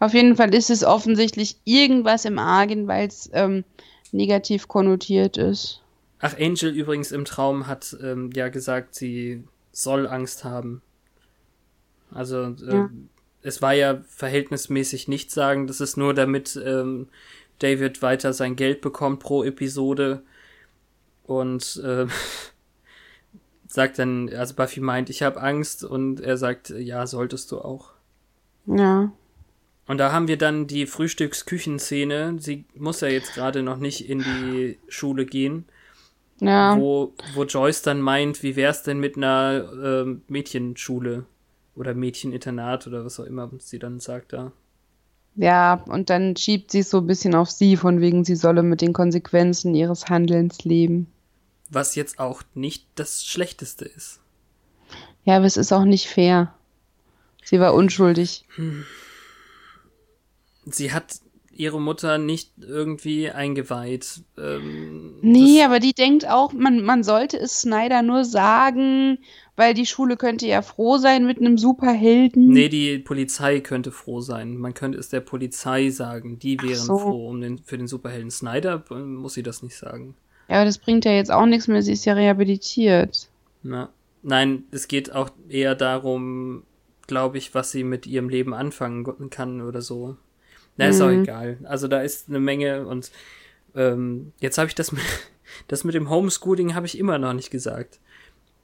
[0.00, 3.64] Auf jeden Fall ist es offensichtlich irgendwas im Argen, weil es ähm,
[4.10, 5.82] negativ konnotiert ist.
[6.18, 10.80] Ach, Angel übrigens im Traum hat ähm, ja gesagt, sie soll Angst haben.
[12.10, 12.90] Also äh, Ja.
[13.42, 17.08] Es war ja verhältnismäßig nichts sagen, das ist nur damit ähm,
[17.58, 20.22] David weiter sein Geld bekommt pro Episode
[21.24, 22.06] und äh,
[23.66, 27.90] sagt dann, also Buffy meint, ich habe Angst und er sagt, ja, solltest du auch.
[28.66, 29.12] Ja.
[29.86, 32.36] Und da haben wir dann die Frühstücksküchenszene.
[32.38, 35.64] Sie muss ja jetzt gerade noch nicht in die Schule gehen.
[36.40, 36.76] Ja.
[36.76, 41.24] Wo, wo Joyce dann meint, wie wär's denn mit einer ähm, Mädchenschule
[41.74, 44.52] oder Mädcheninternat oder was auch immer sie dann sagt da.
[45.34, 48.62] Ja, und dann schiebt sie es so ein bisschen auf sie, von wegen, sie solle
[48.62, 51.06] mit den Konsequenzen ihres Handelns leben.
[51.70, 54.20] Was jetzt auch nicht das Schlechteste ist.
[55.24, 56.52] Ja, aber es ist auch nicht fair.
[57.44, 58.44] Sie war unschuldig.
[60.66, 64.22] Sie hat ihre Mutter nicht irgendwie eingeweiht.
[64.38, 69.18] Ähm, Nee, aber die denkt auch, man, man sollte es Snyder nur sagen,
[69.56, 72.48] weil die Schule könnte ja froh sein mit einem Superhelden.
[72.48, 74.56] Nee, die Polizei könnte froh sein.
[74.56, 76.38] Man könnte es der Polizei sagen.
[76.38, 76.98] Die wären so.
[76.98, 78.82] froh um den, für den Superhelden Snyder.
[78.90, 80.14] äh, Muss sie das nicht sagen.
[80.48, 83.28] Ja, aber das bringt ja jetzt auch nichts mehr, sie ist ja rehabilitiert.
[83.62, 83.90] Na,
[84.22, 86.64] nein, es geht auch eher darum,
[87.06, 90.16] glaube ich, was sie mit ihrem Leben anfangen kann oder so.
[90.76, 91.22] Na, ist auch Mhm.
[91.22, 91.58] egal.
[91.64, 93.10] Also da ist eine Menge und
[93.74, 95.02] ähm, jetzt habe ich das mit,
[95.68, 98.00] das mit dem Homeschooling habe ich immer noch nicht gesagt.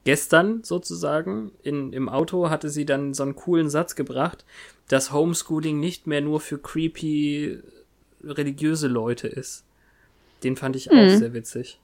[0.05, 4.45] Gestern sozusagen in, im Auto hatte sie dann so einen coolen Satz gebracht,
[4.87, 7.59] dass Homeschooling nicht mehr nur für creepy
[8.23, 9.63] religiöse Leute ist.
[10.43, 11.17] Den fand ich auch Mhm.
[11.17, 11.79] sehr witzig.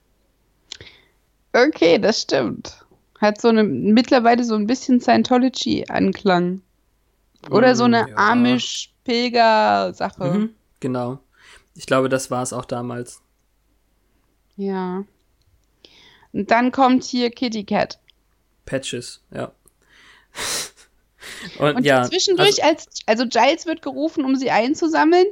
[1.52, 2.84] Okay, das stimmt.
[3.20, 6.60] Hat so eine mittlerweile so ein bisschen Scientology-Anklang.
[7.50, 8.16] Oder so eine Mm, ja.
[8.32, 10.24] Amish-Pilger-Sache.
[10.24, 10.50] Mhm,
[10.80, 11.18] genau.
[11.74, 13.22] Ich glaube, das war es auch damals.
[14.56, 15.04] Ja.
[16.32, 17.98] Und dann kommt hier Kitty Cat.
[18.66, 19.52] Patches, ja.
[21.58, 25.26] Und, Und ja, zwischendurch, als, also Giles wird gerufen, um sie einzusammeln,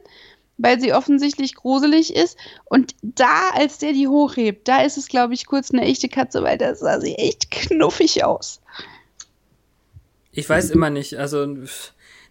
[0.58, 2.38] weil sie offensichtlich gruselig ist.
[2.64, 6.42] Und da, als der die hochhebt, da ist es, glaube ich, kurz eine echte Katze,
[6.42, 8.60] weil da sah sie echt knuffig aus.
[10.32, 11.56] ich weiß immer nicht, also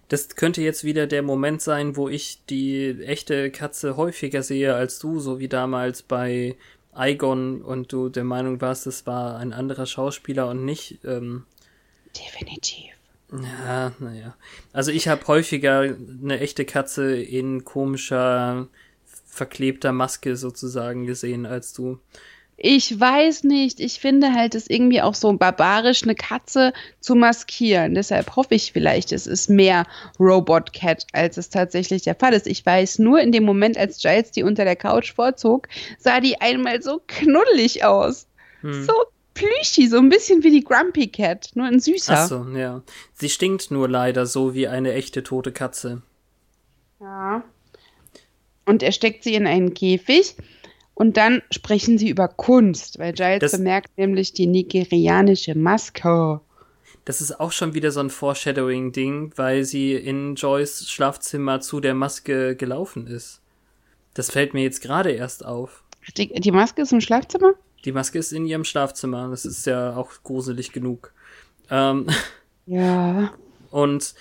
[0.09, 4.99] das könnte jetzt wieder der Moment sein, wo ich die echte Katze häufiger sehe als
[4.99, 6.55] du, so wie damals bei
[6.97, 11.45] Igon und du der Meinung warst, es war ein anderer Schauspieler und nicht, ähm,
[12.15, 12.91] Definitiv.
[13.65, 14.36] ja, naja.
[14.71, 18.67] Also ich habe häufiger eine echte Katze in komischer,
[19.25, 21.99] verklebter Maske sozusagen gesehen als du.
[22.57, 23.79] Ich weiß nicht.
[23.79, 27.95] Ich finde halt es irgendwie auch so barbarisch, eine Katze zu maskieren.
[27.95, 29.85] Deshalb hoffe ich vielleicht, es ist mehr
[30.19, 32.47] Robot Cat, als es tatsächlich der Fall ist.
[32.47, 36.39] Ich weiß nur, in dem Moment, als Giles die unter der Couch vorzog, sah die
[36.41, 38.27] einmal so knuddelig aus.
[38.61, 38.83] Hm.
[38.83, 38.93] So
[39.33, 42.13] plüschi, so ein bisschen wie die Grumpy Cat, nur ein süßer.
[42.15, 42.81] Ach so, ja.
[43.13, 46.01] Sie stinkt nur leider so wie eine echte tote Katze.
[46.99, 47.43] Ja.
[48.65, 50.35] Und er steckt sie in einen Käfig.
[50.95, 56.39] Und dann sprechen sie über Kunst, weil Giles Das- bemerkt nämlich die nigerianische Maske.
[57.06, 61.93] Das ist auch schon wieder so ein Foreshadowing-Ding, weil sie in Joyce Schlafzimmer zu der
[61.95, 63.41] Maske gelaufen ist.
[64.13, 65.84] Das fällt mir jetzt gerade erst auf.
[66.17, 67.53] Die, die Maske ist im Schlafzimmer?
[67.84, 69.29] Die Maske ist in ihrem Schlafzimmer.
[69.29, 71.12] Das ist ja auch gruselig genug.
[71.69, 72.08] Ähm,
[72.67, 73.34] Ja.
[73.71, 74.13] und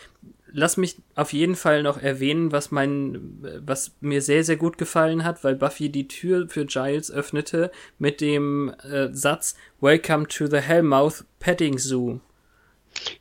[0.52, 5.24] lass mich auf jeden Fall noch erwähnen, was mein, was mir sehr, sehr gut gefallen
[5.24, 10.58] hat, weil Buffy die Tür für Giles öffnete mit dem äh, Satz Welcome to the
[10.58, 12.20] Hellmouth Petting Zoo.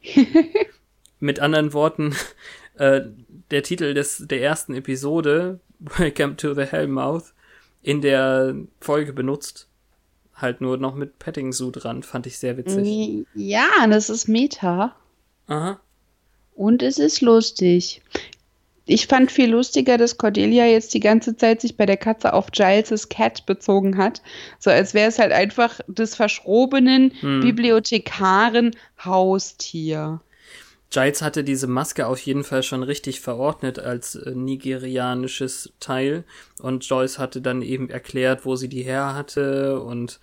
[1.19, 2.15] mit anderen Worten,
[2.75, 3.01] äh,
[3.51, 7.33] der Titel des, der ersten Episode, Welcome to the Hellmouth,
[7.81, 9.67] in der Folge benutzt.
[10.35, 13.27] Halt nur noch mit Petting Zoo dran, fand ich sehr witzig.
[13.35, 14.95] Ja, das ist Meta.
[15.45, 15.79] Aha.
[16.55, 18.01] Und es ist lustig.
[18.85, 22.51] Ich fand viel lustiger, dass Cordelia jetzt die ganze Zeit sich bei der Katze auf
[22.51, 24.21] Giles' Cat bezogen hat.
[24.59, 27.41] So als wäre es halt einfach des verschrobenen Hm.
[27.41, 30.21] Bibliothekaren Haustier.
[30.89, 36.25] Giles hatte diese Maske auf jeden Fall schon richtig verordnet als äh, nigerianisches Teil
[36.59, 40.19] und Joyce hatte dann eben erklärt, wo sie die her hatte und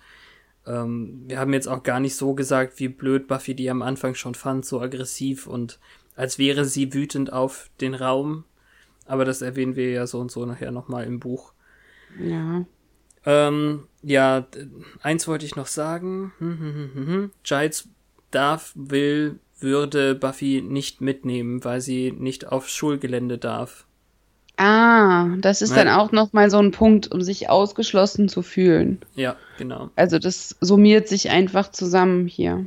[0.67, 4.13] ähm, wir haben jetzt auch gar nicht so gesagt, wie blöd Buffy die am Anfang
[4.13, 5.79] schon fand, so aggressiv und
[6.19, 8.43] als wäre sie wütend auf den Raum,
[9.05, 11.53] aber das erwähnen wir ja so und so nachher nochmal im Buch.
[12.21, 12.65] Ja.
[13.25, 14.45] Ähm, ja,
[15.01, 16.33] eins wollte ich noch sagen.
[16.39, 17.31] Hm, hm, hm.
[17.43, 17.87] Giles
[18.31, 23.85] darf, will, würde Buffy nicht mitnehmen, weil sie nicht aufs Schulgelände darf.
[24.57, 25.85] Ah, das ist Nein.
[25.85, 28.99] dann auch noch mal so ein Punkt, um sich ausgeschlossen zu fühlen.
[29.15, 29.89] Ja, genau.
[29.95, 32.65] Also das summiert sich einfach zusammen hier.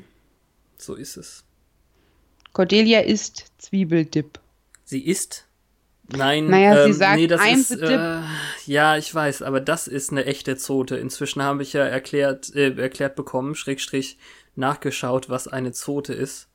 [0.79, 1.45] So ist es.
[2.53, 4.39] Cordelia isst Zwiebeldip.
[4.85, 5.47] Sie ist.
[6.09, 8.21] Nein, Naja, sie ähm, sagt, nee, das ist, äh,
[8.67, 10.97] ja, ich weiß, aber das ist eine echte Zote.
[10.97, 14.19] Inzwischen habe ich ja erklärt, äh, erklärt bekommen, Schrägstrich,
[14.55, 16.49] nachgeschaut, was eine Zote ist.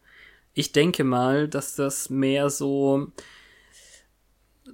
[0.53, 3.11] Ich denke mal, dass das mehr so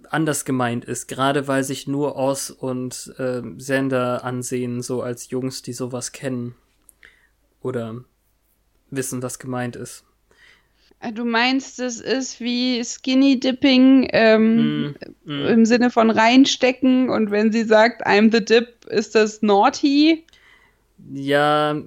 [0.09, 5.61] anders gemeint ist, gerade weil sich nur Oz und äh, Sender ansehen, so als Jungs,
[5.61, 6.55] die sowas kennen.
[7.61, 8.03] Oder
[8.89, 10.03] wissen, was gemeint ist.
[11.03, 14.95] Äh, Du meinst, es ist wie Skinny Dipping ähm,
[15.25, 15.45] Mm, mm.
[15.45, 20.25] im Sinne von reinstecken und wenn sie sagt, I'm the dip, ist das naughty?
[21.13, 21.81] Ja,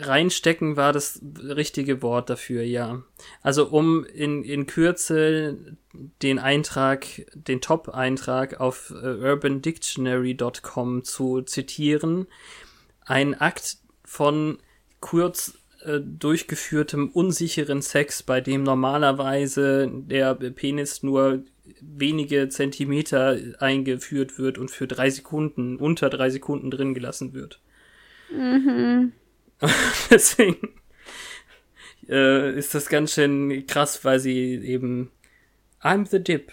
[0.00, 3.02] reinstecken war das richtige Wort dafür, ja.
[3.42, 5.76] Also um in, in Kürze
[6.22, 12.26] den Eintrag, den Top-Eintrag auf äh, urbandictionary.com zu zitieren,
[13.04, 14.58] ein Akt von
[15.00, 15.54] kurz
[15.84, 21.42] äh, durchgeführtem unsicheren Sex, bei dem normalerweise der Penis nur
[21.80, 27.60] wenige Zentimeter eingeführt wird und für drei Sekunden, unter drei Sekunden drin gelassen wird.
[28.30, 29.12] Mhm.
[30.10, 30.68] Deswegen
[32.08, 35.10] äh, ist das ganz schön krass, weil sie eben
[35.82, 36.52] I'm the dip.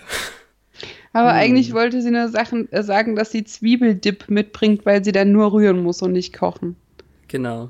[1.14, 1.38] Aber Hm.
[1.38, 5.52] eigentlich wollte sie nur Sachen, äh, sagen, dass sie Zwiebeldip mitbringt, weil sie dann nur
[5.52, 6.76] rühren muss und nicht kochen.
[7.28, 7.70] Genau.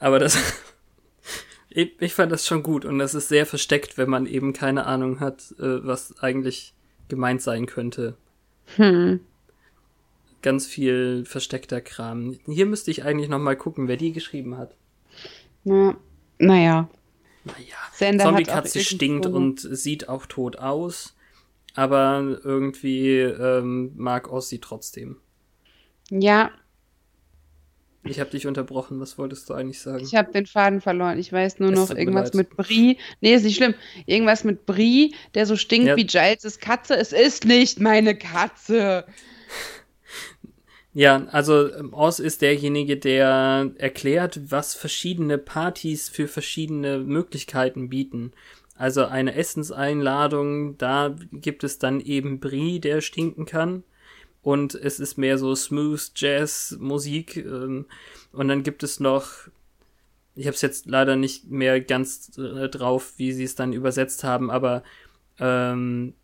[0.00, 0.36] Aber das
[1.70, 5.20] ich, fand das schon gut und das ist sehr versteckt, wenn man eben keine Ahnung
[5.20, 6.74] hat, äh, was eigentlich
[7.08, 8.16] gemeint sein könnte.
[8.76, 9.20] Hm.
[10.42, 12.38] Ganz viel versteckter Kram.
[12.46, 14.74] Hier müsste ich eigentlich noch mal gucken, wer die geschrieben hat.
[15.64, 15.96] Na,
[16.38, 16.88] naja.
[17.44, 21.14] Naja, Sender Zombie-Katze stinkt und sieht auch tot aus,
[21.74, 25.16] aber irgendwie ähm, mag Oz sie trotzdem.
[26.10, 26.50] Ja,
[28.02, 30.02] Ich habe dich unterbrochen, was wolltest du eigentlich sagen?
[30.02, 31.18] ich habe den Faden verloren.
[31.18, 32.96] Ich weiß nur Es noch irgendwas mit Brie.
[33.20, 33.74] Nee, ist nicht schlimm.
[34.06, 35.96] Irgendwas mit Brie, der so stinkt Ja.
[35.96, 36.96] wie Giles' Katze.
[36.96, 39.04] Es ist nicht meine Katze.
[40.92, 48.32] Ja, also ähm, Oz ist derjenige, der erklärt, was verschiedene Partys für verschiedene Möglichkeiten bieten.
[48.76, 53.84] Also eine Essenseinladung, da gibt es dann eben Brie, der stinken kann.
[54.42, 57.36] Und es ist mehr so Smooth Jazz Musik.
[57.36, 57.86] Ähm,
[58.32, 59.32] und dann gibt es noch,
[60.34, 64.24] ich habe es jetzt leider nicht mehr ganz äh, drauf, wie sie es dann übersetzt
[64.24, 64.82] haben, aber
[65.38, 66.14] ähm,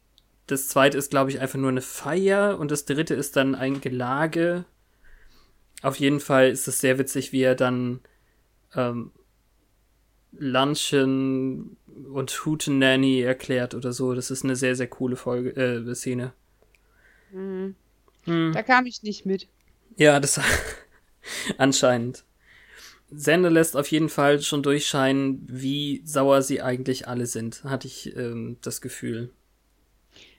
[0.46, 3.80] das zweite ist, glaube ich, einfach nur eine Feier und das dritte ist dann ein
[3.80, 4.64] Gelage.
[5.82, 8.00] Auf jeden Fall ist es sehr witzig, wie er dann
[8.74, 9.10] ähm,
[10.32, 11.76] Lunchen
[12.12, 14.14] und Hootenanny erklärt oder so.
[14.14, 16.32] Das ist eine sehr, sehr coole Folge, äh, Szene.
[17.32, 17.74] Hm.
[18.26, 18.52] Hm.
[18.54, 19.48] Da kam ich nicht mit.
[19.96, 20.40] Ja, das
[21.58, 22.24] anscheinend.
[23.10, 28.16] Sender lässt auf jeden Fall schon durchscheinen, wie sauer sie eigentlich alle sind, hatte ich
[28.16, 29.30] ähm, das Gefühl.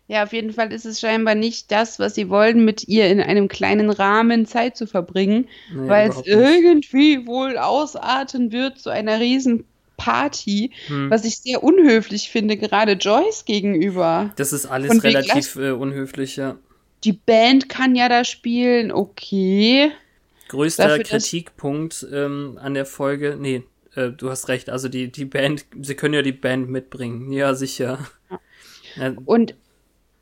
[0.10, 3.20] Ja, auf jeden Fall ist es scheinbar nicht das, was sie wollen, mit ihr in
[3.20, 9.20] einem kleinen Rahmen Zeit zu verbringen, Nee, weil es irgendwie wohl ausarten wird zu einer
[9.20, 9.66] riesen
[9.98, 11.10] Party, Hm.
[11.10, 14.32] was ich sehr unhöflich finde, gerade Joyce gegenüber.
[14.38, 16.58] Das ist alles relativ äh, unhöflich, ja.
[17.04, 19.92] Die Band kann ja da spielen, okay.
[20.50, 23.64] Größter Dafür, Kritikpunkt ähm, an der Folge, nee,
[23.96, 27.54] äh, du hast recht, also die, die Band, sie können ja die Band mitbringen, ja,
[27.54, 28.00] sicher.
[28.96, 29.56] Ja, Und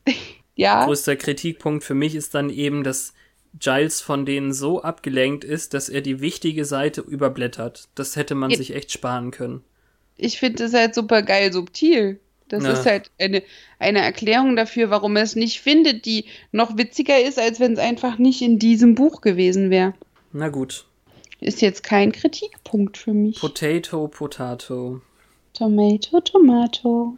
[0.55, 3.13] ja, größter Kritikpunkt für mich ist dann eben, dass
[3.59, 7.87] Giles von denen so abgelenkt ist, dass er die wichtige Seite überblättert.
[7.95, 8.57] Das hätte man Ja.
[8.57, 9.63] sich echt sparen können.
[10.17, 12.19] ich finde es halt super geil subtil.
[12.47, 12.73] Das Ja.
[12.73, 13.41] ist halt eine,
[13.79, 17.79] eine Erklärung dafür, warum er es nicht findet, die noch witziger ist, als wenn es
[17.79, 19.93] einfach nicht in diesem Buch gewesen wäre.
[20.31, 20.85] Na gut.
[21.41, 23.39] Ist jetzt kein Kritikpunkt für mich.
[23.39, 25.01] Potato, Potato.
[25.53, 27.17] Tomato, Tomato.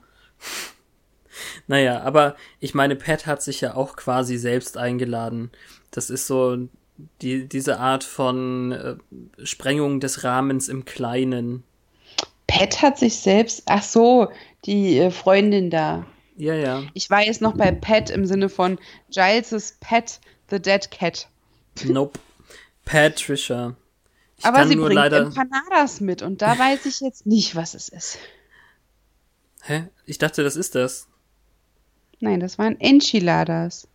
[1.67, 5.51] Naja, aber ich meine, Pat hat sich ja auch quasi selbst eingeladen.
[5.91, 6.57] Das ist so
[7.21, 8.95] die, diese Art von äh,
[9.45, 11.63] Sprengung des Rahmens im Kleinen.
[12.47, 14.31] Pat hat sich selbst, ach so,
[14.65, 16.05] die äh, Freundin da.
[16.37, 16.83] Ja, ja.
[16.93, 18.79] Ich war jetzt noch bei Pat im Sinne von
[19.09, 20.19] Giles' Pet,
[20.49, 21.27] the Dead Cat.
[21.83, 22.19] Nope.
[22.85, 23.75] Patricia.
[24.37, 25.17] Ich Aber sie bringt leider.
[25.17, 28.19] Empanadas mit und da weiß ich jetzt nicht, was es ist.
[29.63, 29.87] Hä?
[30.05, 31.07] Ich dachte, das ist das.
[32.19, 33.87] Nein, das waren Enchiladas.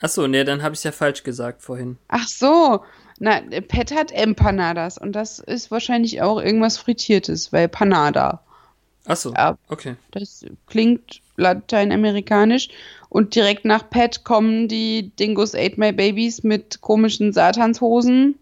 [0.00, 1.98] Achso, nee, dann habe ich ja falsch gesagt vorhin.
[2.08, 2.82] Ach so,
[3.18, 8.42] na, Pat hat Empanadas und das ist wahrscheinlich auch irgendwas Frittiertes, weil Panada.
[9.06, 9.56] Achso, Ja.
[9.68, 9.96] okay.
[10.12, 12.68] Das klingt lateinamerikanisch.
[13.08, 18.38] Und direkt nach Pat kommen die Dingus Ate My Babies mit komischen Satanshosen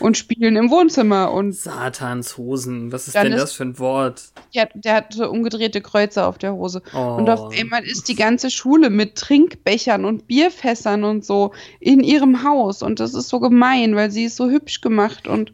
[0.00, 1.32] und spielen im Wohnzimmer.
[1.32, 2.92] Und Satans Hosen.
[2.92, 4.22] Was ist denn ist- das für ein Wort?
[4.52, 6.82] ja, der hatte umgedrehte Kreuze auf der Hose.
[6.94, 7.16] Oh.
[7.16, 12.42] Und auf einmal ist die ganze Schule mit Trinkbechern und Bierfässern und so in ihrem
[12.44, 12.82] Haus.
[12.82, 15.52] Und das ist so gemein, weil sie ist so hübsch gemacht und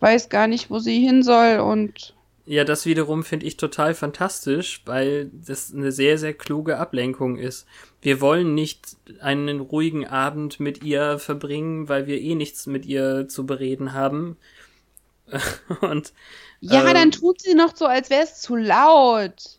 [0.00, 1.58] weiß gar nicht, wo sie hin soll.
[1.60, 2.14] Und
[2.44, 7.66] Ja, das wiederum finde ich total fantastisch, weil das eine sehr, sehr kluge Ablenkung ist.
[8.00, 13.28] Wir wollen nicht einen ruhigen Abend mit ihr verbringen, weil wir eh nichts mit ihr
[13.28, 14.36] zu bereden haben.
[15.80, 16.12] Und
[16.60, 19.58] Ja, ähm, dann tut sie noch so, als wäre es zu laut.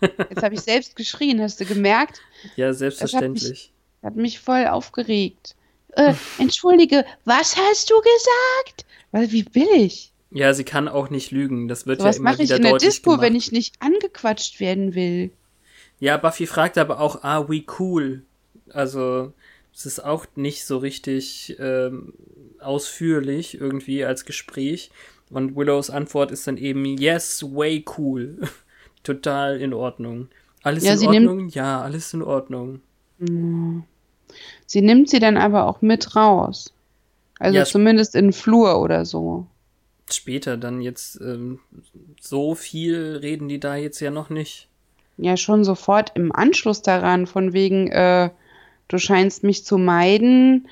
[0.00, 2.20] Jetzt habe ich selbst geschrien, hast du gemerkt?
[2.56, 3.72] ja, selbstverständlich.
[4.02, 5.54] Hat mich voll aufgeregt.
[5.90, 8.86] Äh, entschuldige, was hast du gesagt?
[9.12, 10.11] Weil, wie billig.
[10.34, 11.68] Ja, sie kann auch nicht lügen.
[11.68, 13.26] Das wird So was ja immer mache ich wieder in der deutlich Disco, gemacht.
[13.26, 15.30] wenn ich nicht angequatscht werden will.
[16.00, 18.22] Ja, Buffy fragt aber auch, ah, we cool.
[18.70, 19.32] Also,
[19.74, 22.14] es ist auch nicht so richtig ähm,
[22.60, 24.90] ausführlich irgendwie als Gespräch.
[25.30, 28.38] Und Willows Antwort ist dann eben, yes, way cool.
[29.02, 30.28] Total in Ordnung.
[30.62, 31.48] Alles Ja, in Ordnung?
[31.48, 32.80] Ja, alles in Ordnung.
[34.66, 36.72] Sie nimmt sie dann aber auch mit raus.
[37.38, 39.46] Also Ja, zumindest in den Flur oder so.
[40.16, 41.60] Später dann jetzt, ähm,
[42.20, 44.68] so viel reden die da jetzt ja noch nicht.
[45.16, 48.30] Ja, schon sofort im Anschluss daran, von wegen, äh,
[48.88, 50.68] du scheinst mich zu meiden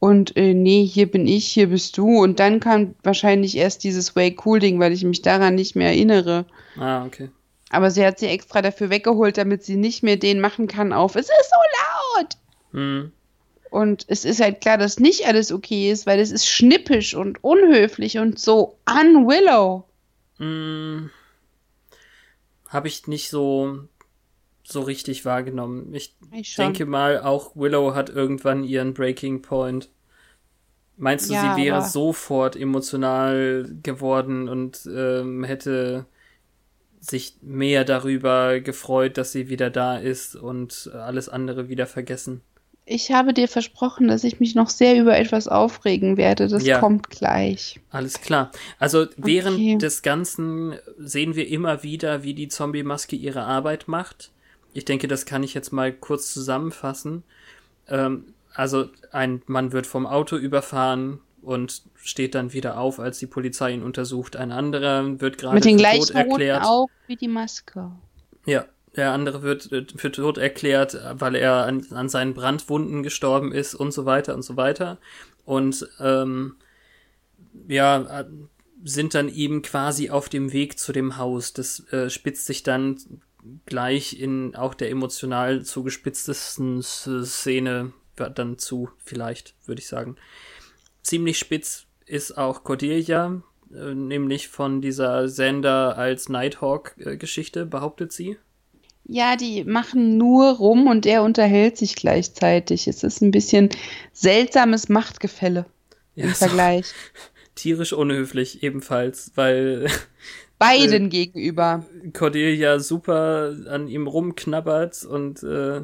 [0.00, 2.22] und äh, nee, hier bin ich, hier bist du.
[2.22, 5.88] Und dann kam wahrscheinlich erst dieses Way Cool Ding, weil ich mich daran nicht mehr
[5.88, 6.46] erinnere.
[6.76, 7.28] Ah, okay.
[7.68, 11.14] Aber sie hat sie extra dafür weggeholt, damit sie nicht mehr den machen kann auf,
[11.14, 12.36] es ist so laut.
[12.72, 13.12] Hm.
[13.70, 17.42] Und es ist halt klar, dass nicht alles okay ist, weil es ist schnippisch und
[17.42, 19.84] unhöflich und so an Willow.
[20.38, 21.10] Hm.
[22.68, 23.78] Habe ich nicht so,
[24.64, 25.94] so richtig wahrgenommen.
[25.94, 29.88] Ich Ich denke mal, auch Willow hat irgendwann ihren Breaking Point.
[30.96, 36.06] Meinst du, Ja, sie wäre sofort emotional geworden und ähm, hätte
[37.00, 42.42] sich mehr darüber gefreut, dass sie wieder da ist und alles andere wieder vergessen?
[42.92, 46.48] Ich habe dir versprochen, dass ich mich noch sehr über etwas aufregen werde.
[46.48, 46.80] Das Ja.
[46.80, 47.78] kommt gleich.
[47.90, 48.50] Alles klar.
[48.80, 49.78] Also während Okay.
[49.78, 54.32] des Ganzen sehen wir immer wieder, wie die Zombie-Maske ihre Arbeit macht.
[54.72, 57.22] Ich denke, das kann ich jetzt mal kurz zusammenfassen.
[57.86, 63.28] Ähm, also ein Mann wird vom Auto überfahren und steht dann wieder auf, als die
[63.28, 64.34] Polizei ihn untersucht.
[64.34, 66.64] Ein anderer wird gerade Mit den gleichen tot erklärt.
[66.64, 67.92] Augen wie die Maske.
[68.46, 68.64] Ja,
[68.96, 73.74] der andere wird äh, für tot erklärt, weil er an, an seinen Brandwunden gestorben ist
[73.74, 74.98] und so weiter und so weiter.
[75.44, 76.56] Und ähm,
[77.68, 78.24] ja, äh,
[78.82, 81.52] sind dann eben quasi auf dem Weg zu dem Haus.
[81.52, 82.98] Das äh, spitzt sich dann
[83.66, 90.16] gleich in auch der emotional zugespitztesten Szene dann zu, vielleicht, würde ich sagen.
[91.02, 98.36] Ziemlich spitz ist auch Cordelia, äh, nämlich von dieser Sender als Nighthawk-Geschichte, behauptet sie.
[99.04, 102.86] Ja, die machen nur rum und er unterhält sich gleichzeitig.
[102.86, 103.70] Es ist ein bisschen
[104.12, 105.66] seltsames Machtgefälle
[106.14, 106.94] im Ja, so Vergleich.
[107.54, 109.88] tierisch unhöflich ebenfalls, weil
[110.58, 111.84] Beiden gegenüber.
[112.12, 115.78] Cordelia super an ihm rumknabbert und äh,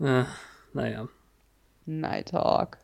[0.00, 0.24] äh,
[0.72, 1.08] naja.
[1.86, 2.78] Nighthawk.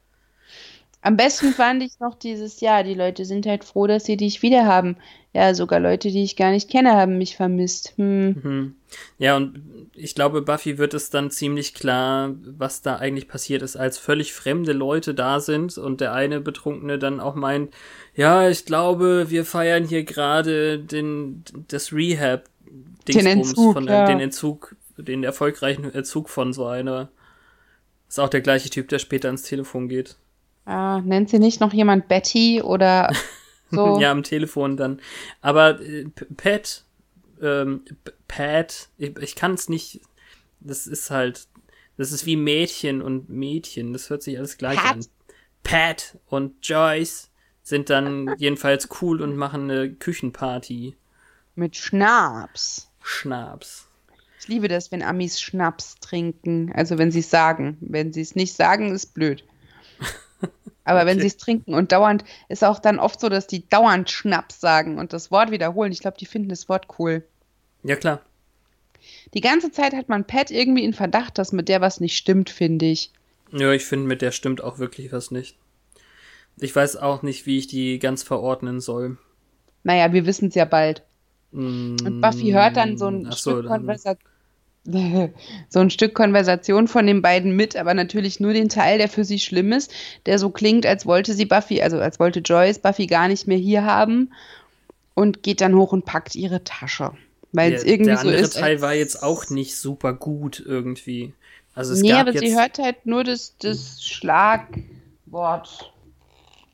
[1.00, 2.84] Am besten fand ich noch dieses Jahr.
[2.84, 4.96] Die Leute sind halt froh, dass sie dich wieder haben.
[5.32, 7.94] Ja, sogar Leute, die ich gar nicht kenne, haben mich vermisst.
[7.96, 8.28] Hm.
[8.42, 8.76] Mhm.
[9.18, 13.76] Ja, und ich glaube, Buffy wird es dann ziemlich klar, was da eigentlich passiert ist,
[13.76, 17.74] als völlig fremde Leute da sind und der eine Betrunkene dann auch meint,
[18.14, 22.44] ja, ich glaube, wir feiern hier gerade den, das Rehab,
[23.08, 24.06] Den Entzug, von, ja.
[24.06, 27.08] den Entzug, den erfolgreichen Entzug von so einer.
[28.08, 30.16] Ist auch der gleiche Typ, der später ans Telefon geht.
[30.64, 33.12] Ah, nennt sie nicht noch jemand Betty oder
[33.70, 33.98] so?
[34.00, 35.00] Ja, am Telefon dann.
[35.40, 36.04] Aber äh,
[36.36, 36.84] Pat,
[37.42, 40.00] ähm, P- Pat, ich, ich kann es nicht.
[40.60, 41.48] Das ist halt,
[41.96, 43.92] das ist wie Mädchen und Mädchen.
[43.92, 44.94] Das hört sich alles gleich Pat.
[44.96, 45.06] an.
[45.64, 47.30] Pat und Joyce
[47.62, 50.96] sind dann jedenfalls cool und machen eine Küchenparty.
[51.54, 52.88] Mit Schnaps.
[53.02, 53.86] Schnaps.
[54.40, 56.72] Ich liebe das, wenn Amis Schnaps trinken.
[56.74, 57.76] Also wenn sie es sagen.
[57.80, 59.44] Wenn sie es nicht sagen, ist blöd.
[60.84, 61.20] Aber wenn Okay.
[61.22, 64.98] sie es trinken und dauernd, ist auch dann oft so, dass die dauernd Schnaps sagen
[64.98, 65.92] und das Wort wiederholen.
[65.92, 67.24] Ich glaube, die finden das Wort cool.
[67.84, 68.20] Ja, klar.
[69.34, 72.50] Die ganze Zeit hat man Pat irgendwie in Verdacht, dass mit der was nicht stimmt,
[72.50, 73.10] finde ich.
[73.50, 75.56] Ja, ich finde, mit der stimmt auch wirklich was nicht.
[76.58, 79.18] Ich weiß auch nicht, wie ich die ganz verordnen soll.
[79.84, 81.02] Naja, wir wissen es ja bald.
[81.50, 84.28] Und Buffy hört dann so ein Ach so, Stück dann- Konversation.
[85.68, 89.24] So ein Stück Konversation von den beiden mit, aber natürlich nur den Teil, der für
[89.24, 89.92] sie schlimm ist,
[90.26, 93.58] der so klingt, als wollte sie Buffy, also als wollte Joyce Buffy gar nicht mehr
[93.58, 94.32] hier haben
[95.14, 97.12] und geht dann hoch und packt ihre Tasche.
[97.52, 98.54] Weil es Der, irgendwie der so andere ist.
[98.54, 101.32] Teil als- war jetzt auch nicht super gut irgendwie.
[101.74, 105.92] Also es nee, gab aber jetzt, sie hört halt nur das, das Schlagwort.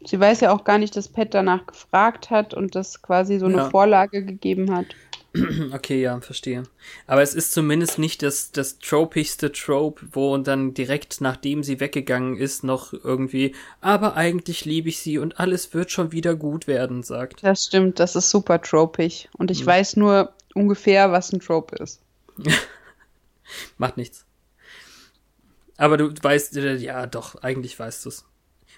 [0.05, 3.47] Sie weiß ja auch gar nicht, dass Pat danach gefragt hat und das quasi so
[3.47, 3.71] eine Ja.
[3.71, 4.87] Vorlage gegeben hat.
[5.73, 6.63] Okay, ja, verstehe.
[7.07, 12.37] Aber es ist zumindest nicht das, das tropigste Trope, wo dann direkt nachdem sie weggegangen
[12.37, 17.03] ist, noch irgendwie, aber eigentlich liebe ich sie und alles wird schon wieder gut werden,
[17.03, 17.45] sagt.
[17.45, 19.29] Das stimmt, das ist super tropig.
[19.37, 19.57] Und Hm.
[19.57, 22.03] ich weiß nur ungefähr, was ein Trope ist.
[23.79, 24.27] Macht nichts.
[25.77, 28.25] Aber du weißt, äh, ja, doch, eigentlich weißt du's.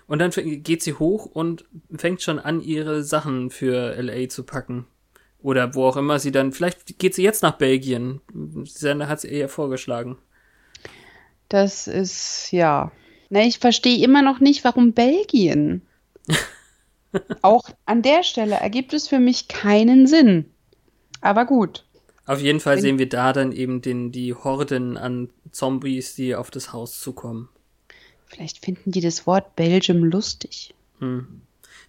[0.07, 0.31] Und dann
[0.63, 1.65] geht sie hoch und
[1.97, 4.87] fängt schon an, ihre Sachen für LA zu packen.
[5.43, 8.21] Oder wo auch immer sie dann, vielleicht geht sie jetzt nach Belgien.
[8.65, 10.19] Sender hat sie eher vorgeschlagen.
[11.49, 12.93] Das ist, ja.
[13.31, 15.83] Na, ich verstehe immer noch nicht, warum Belgien.
[17.43, 20.53] Auch an der Stelle ergibt es für mich keinen Sinn.
[21.21, 21.85] Aber gut.
[22.27, 26.35] Auf jeden Fall Wenn- sehen wir da dann eben den, die Horden an Zombies, die
[26.35, 27.49] auf das Haus zukommen.
[28.27, 30.73] Vielleicht finden die das Wort Belgium lustig.
[31.01, 31.43] Hm.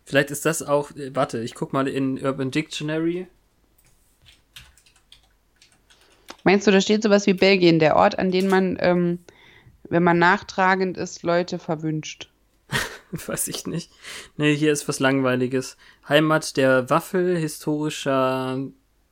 [0.03, 3.27] Vielleicht ist das auch, äh, warte, ich guck mal in Urban Dictionary.
[6.43, 9.19] Meinst du, da steht sowas wie Belgien, der Ort, an den man, ähm,
[9.83, 12.29] wenn man nachtragend ist, Leute verwünscht?
[13.11, 13.91] Weiß ich nicht.
[14.37, 15.77] Nee, hier ist was Langweiliges.
[16.09, 18.59] Heimat der Waffel, historischer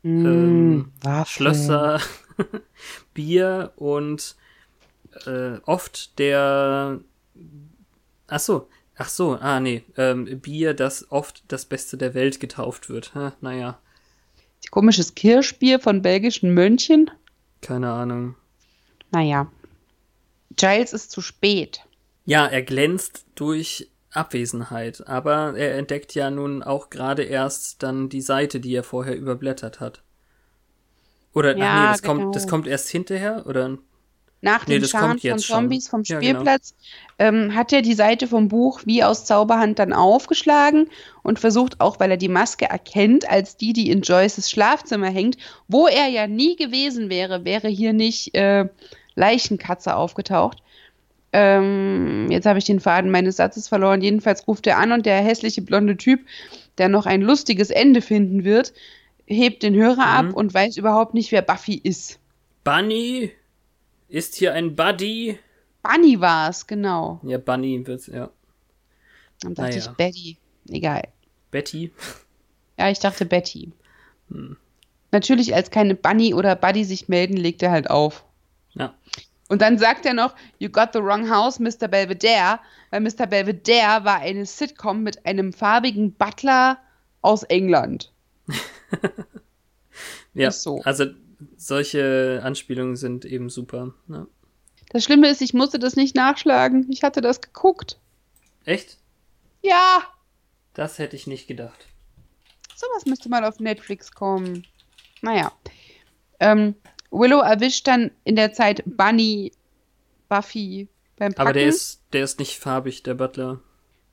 [0.03, 1.25] ähm, Waffeln.
[1.25, 1.99] Schlösser,
[3.13, 4.35] Bier und
[5.25, 6.99] äh, oft der.
[8.27, 12.89] Ach so, ach so, ah nee, ähm, Bier, das oft das Beste der Welt getauft
[12.89, 13.15] wird.
[13.15, 13.79] Ha, naja,
[14.71, 17.09] Komisches Kirschbier von belgischen Mönchen?
[17.61, 18.35] keine Ahnung.
[19.11, 19.51] Naja.
[20.55, 21.81] Giles ist zu spät.
[22.25, 28.22] Ja, er glänzt durch Abwesenheit, aber er entdeckt ja nun auch gerade erst dann die
[28.22, 30.03] Seite, die er vorher überblättert hat.
[31.34, 32.14] Oder Ja, ach nee, das genau.
[32.16, 33.78] kommt, das kommt erst hinterher, oder?
[34.41, 35.55] Nach Nee, den das Scharen kommt von jetzt schon.
[35.64, 36.45] Zombies vom Ja, genau.
[36.45, 36.74] Spielplatz
[37.18, 40.89] ähm, hat er die Seite vom Buch wie aus Zauberhand dann aufgeschlagen
[41.24, 45.38] und versucht auch, weil er die Maske erkennt, als die, die in Joyces Schlafzimmer hängt,
[45.68, 48.70] wo er ja nie gewesen wäre, wäre hier nicht äh,
[49.16, 50.60] Leichenkatze aufgetaucht.
[51.32, 54.01] Ähm, jetzt habe ich den Faden meines Satzes verloren.
[54.01, 56.21] Jedenfalls ruft er an und der hässliche blonde Typ,
[56.77, 58.73] der noch ein lustiges Ende finden wird,
[59.25, 60.30] hebt den Hörer Mhm.
[60.30, 62.19] ab und weiß überhaupt nicht, wer Buffy ist.
[62.63, 63.32] Bunny?
[64.07, 65.38] Ist hier ein Buddy?
[65.84, 67.19] Bunny war es, genau.
[67.23, 68.30] Ja, Bunny wird's, ja.
[69.41, 69.77] Dann dachte Naja.
[69.91, 70.38] ich Betty.
[70.69, 71.03] Egal.
[71.51, 71.91] Betty?
[72.77, 73.71] Ja, ich dachte Betty.
[74.30, 74.57] Hm.
[75.11, 78.25] Natürlich, als keine Bunny oder Buddy sich melden, legt er halt auf.
[78.73, 78.93] Ja.
[79.49, 81.87] Und dann sagt er noch, You got the wrong house, Mr.
[81.89, 82.59] Belvedere,
[82.91, 83.27] weil Mr.
[83.27, 86.77] Belvedere war eine Sitcom mit einem farbigen Butler
[87.21, 88.11] aus England.
[90.33, 90.81] Ja, so.
[90.83, 91.05] also
[91.57, 93.93] solche Anspielungen sind eben super.
[94.07, 94.27] Ne?
[94.91, 96.85] Das Schlimme ist, ich musste das nicht nachschlagen.
[96.89, 97.99] Ich hatte das geguckt.
[98.63, 98.97] Echt?
[99.61, 100.03] Ja,
[100.73, 101.87] Das hätte ich nicht gedacht.
[102.75, 104.65] sowas müsste mal auf Netflix kommen.
[105.21, 105.51] Naja.
[106.39, 106.75] Ähm,
[107.12, 109.51] Willow erwischt dann in der Zeit Bunny,
[110.28, 110.88] Buffy
[111.18, 111.41] beim Packen.
[111.47, 113.60] Aber der ist, der ist nicht farbig, der Butler.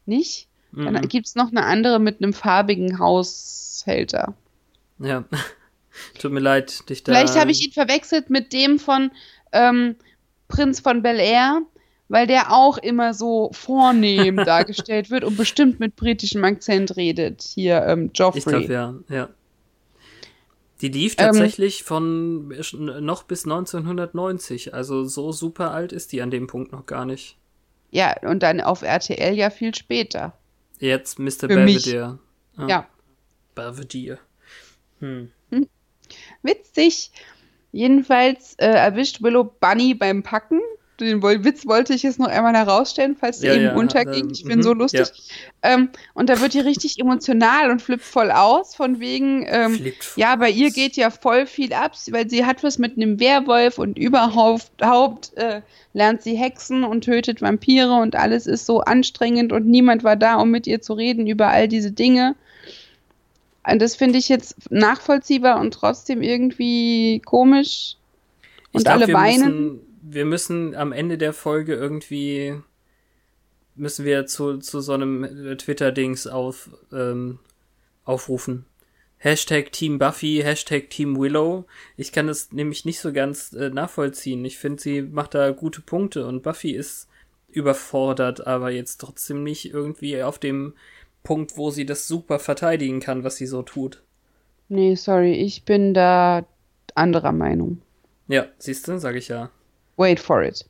[0.07, 0.49] Nicht?
[0.73, 1.09] Dann Mhm.
[1.09, 4.35] gibt es noch eine andere mit einem farbigen Haushälter.
[4.99, 5.25] Ja.
[6.19, 7.13] Tut mir leid, dich da.
[7.13, 9.11] Vielleicht habe ich ihn verwechselt mit dem von
[9.53, 9.97] ähm,
[10.49, 11.63] Prinz von Bel Air,
[12.09, 17.43] weil der auch immer so vornehm dargestellt wird und bestimmt mit britischem Akzent redet.
[17.43, 18.39] Hier, ähm, Joffrey.
[18.39, 19.29] Ich glaube, ja, ja.
[20.81, 22.49] Die lief Ähm, tatsächlich von
[23.05, 24.75] noch bis 1990.
[24.75, 27.37] Also so super alt ist die an dem Punkt noch gar nicht.
[27.91, 30.37] ja, und dann auf RTL ja viel später.
[30.79, 31.49] Jetzt Mr.
[31.49, 31.85] Für mich.
[31.85, 32.19] Belvedere.
[32.59, 32.87] Ja,
[33.55, 34.19] Belvedere.
[35.01, 35.31] Hm.
[36.43, 37.11] witzig.
[37.73, 40.61] Jedenfalls äh, erwischt Willow Bunny beim Packen.
[40.99, 44.25] Den Witz wollte ich jetzt noch einmal herausstellen, falls der Ja, eben ja, unterging.
[44.25, 45.13] ähm, Ich bin so mhm, lustig.
[45.63, 50.37] Ähm, und da wird die richtig emotional und flippt voll aus, von wegen, ähm, ja,
[50.37, 53.99] bei ihr geht ja voll viel ab, weil sie hat was mit einem Werwolf und
[53.99, 55.61] überhaupt Haupt, äh,
[55.93, 60.37] lernt sie Hexen und tötet Vampire und alles ist so anstrengend und niemand war da,
[60.37, 62.37] um mit ihr zu reden über all diese Dinge.
[63.69, 67.97] Und das finde ich jetzt nachvollziehbar und trotzdem irgendwie komisch.
[68.71, 69.81] Ich Und glaub, alle wir weinen.
[70.09, 72.55] Wir müssen am Ende der Folge irgendwie
[73.75, 77.39] müssen wir zu, zu so einem äh, Twitter-Dings auf, ähm,
[78.05, 78.65] aufrufen.
[79.19, 81.65] Hashtag Team Buffy, Hashtag Team Willow.
[81.97, 84.45] Ich kann das nämlich nicht so ganz äh, nachvollziehen.
[84.45, 87.09] Ich finde, sie macht da gute Punkte und Buffy ist
[87.49, 90.75] überfordert, aber jetzt trotzdem nicht irgendwie auf dem
[91.23, 94.03] Punkt, wo sie das super verteidigen kann, was sie so tut.
[94.69, 96.47] Nee, sorry, ich bin da
[96.95, 97.81] anderer Meinung.
[98.29, 99.51] Ja, siehst du, sag ich ja.
[99.97, 100.65] Wait for it.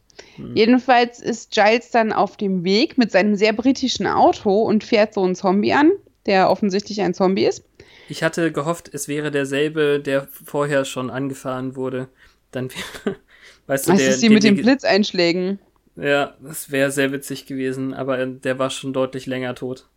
[0.55, 5.23] Jedenfalls ist Giles dann auf dem Weg mit seinem sehr britischen Auto und fährt so
[5.23, 5.93] einen Zombie an,
[6.27, 7.65] der offensichtlich ein Zombie ist.
[8.09, 12.09] Ich hatte gehofft, es wäre derselbe, der vorher schon angefahren wurde.
[12.51, 13.17] Dann wäre,
[13.67, 15.59] weißt du, Was der, ist die mit den Blitzeinschlägen?
[15.97, 19.89] Ja, das wäre sehr witzig gewesen, aber der war schon deutlich länger tot.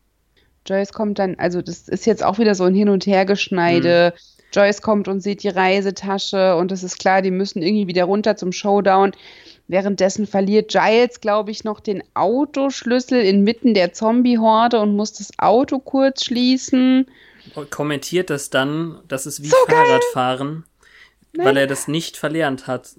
[0.66, 4.14] Joyce kommt dann, also das ist jetzt auch wieder so ein Hin- und Hergeschneide.
[4.16, 4.39] Hm.
[4.54, 8.36] Joyce kommt und sieht die Reisetasche und es ist klar, die müssen irgendwie wieder runter
[8.36, 9.12] zum Showdown.
[9.68, 15.78] Währenddessen verliert Giles, glaube ich, noch den Autoschlüssel inmitten der Zombie-Horde und muss das Auto
[15.78, 17.06] kurz schließen.
[17.70, 19.58] Kommentiert das dann, das ist wie So.
[19.68, 20.66] Fahrradfahren,
[21.36, 22.90] weil er das nicht verlernt hat.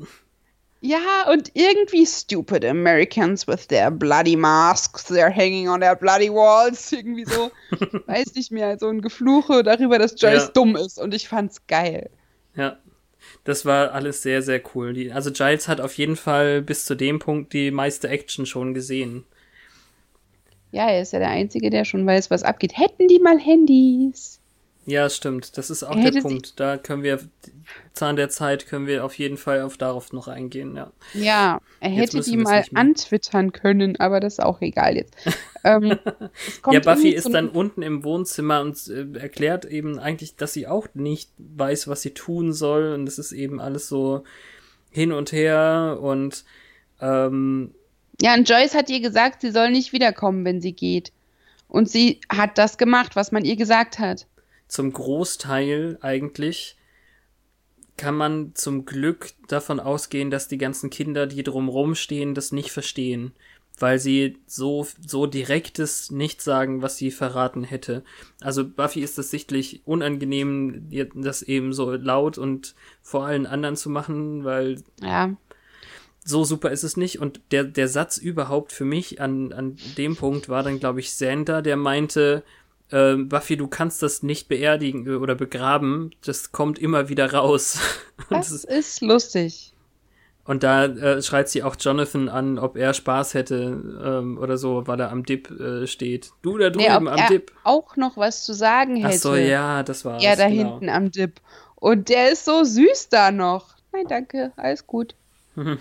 [0.83, 6.91] Ja, und irgendwie stupid Americans with their bloody masks, they're hanging on their bloody walls.
[6.93, 7.51] Irgendwie so,
[8.07, 10.51] weiß nicht mehr, so ein Gefluche darüber, dass Joyce Ja.
[10.53, 10.99] dumm ist.
[10.99, 12.09] Und ich fand's geil.
[12.57, 12.79] Ja,
[13.45, 14.95] das war alles sehr, sehr cool.
[14.95, 18.73] Die, also Giles hat auf jeden Fall bis zu dem Punkt die meiste Action schon
[18.73, 19.25] gesehen.
[20.73, 22.79] Ja, er ist ja der Einzige, der schon weiß, was abgeht.
[22.79, 24.40] Hätten die mal Handys?
[24.87, 25.57] Ja, stimmt.
[25.59, 26.59] Das ist auch Er der Punkt.
[26.59, 27.21] Da können wir,
[27.93, 30.91] Zahn der Zeit, können wir auf jeden Fall auf darauf noch eingehen, ja.
[31.13, 35.15] Ja, er hätte die mal antwittern können, aber das ist auch egal jetzt.
[35.65, 35.99] ähm,
[36.71, 40.89] Ja, Buffy ist dann unten im Wohnzimmer und äh, erklärt eben eigentlich, dass sie auch
[40.95, 42.95] nicht weiß, was sie tun soll.
[42.95, 44.25] Und es ist eben alles so
[44.91, 46.45] hin und her und
[47.01, 47.75] ähm,
[48.21, 51.13] Ja, und Joyce hat ihr gesagt, sie soll nicht wiederkommen, wenn sie geht.
[51.69, 54.27] Und sie hat das gemacht, was man ihr gesagt hat.
[54.71, 56.77] Zum Großteil eigentlich
[57.97, 62.71] kann man zum Glück davon ausgehen, dass die ganzen Kinder, die drumrum stehen, das nicht
[62.71, 63.33] verstehen,
[63.79, 68.05] weil sie so so direktes nicht sagen, was sie verraten hätte.
[68.41, 73.91] Also Buffy ist es sichtlich unangenehm, das eben so laut und vor allen anderen zu
[73.91, 75.35] machen, weil Ja.
[76.25, 77.19] so super ist es nicht.
[77.19, 81.13] Und der, der Satz überhaupt für mich an, an dem Punkt war dann, glaube ich,
[81.13, 82.45] Sander, der meinte,
[82.91, 87.79] äh, Buffy, du kannst das nicht beerdigen äh, oder begraben, das kommt immer wieder raus.
[88.29, 89.73] Das das ist, lustig.
[90.45, 94.87] und da äh, schreit sie auch Jonathan an, ob er Spaß hätte ähm, oder so,
[94.87, 96.31] weil er am Dip äh, steht.
[96.43, 97.51] Du da drüben Nee, ob am er Dip.
[97.65, 99.19] auch noch was zu sagen Ach hätte.
[99.19, 101.41] so, ja, das war Er da hinten am Dip.
[101.77, 103.75] Und der ist so süß da noch.
[103.93, 105.15] Nein, danke, alles gut.
[105.57, 105.79] Mhm.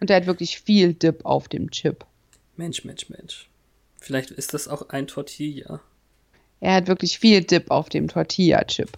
[0.00, 2.04] Und der hat wirklich viel Dip auf dem Chip.
[2.56, 3.48] Mensch, Mensch, Mensch.
[4.00, 5.80] Vielleicht ist das auch ein Tortilla.
[6.60, 8.90] Er hat wirklich viel Dip auf dem Tortilla-Chip.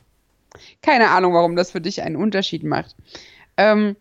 [0.83, 2.97] Keine Ahnung, warum das für dich einen Unterschied macht.
[3.57, 3.97] Ähm,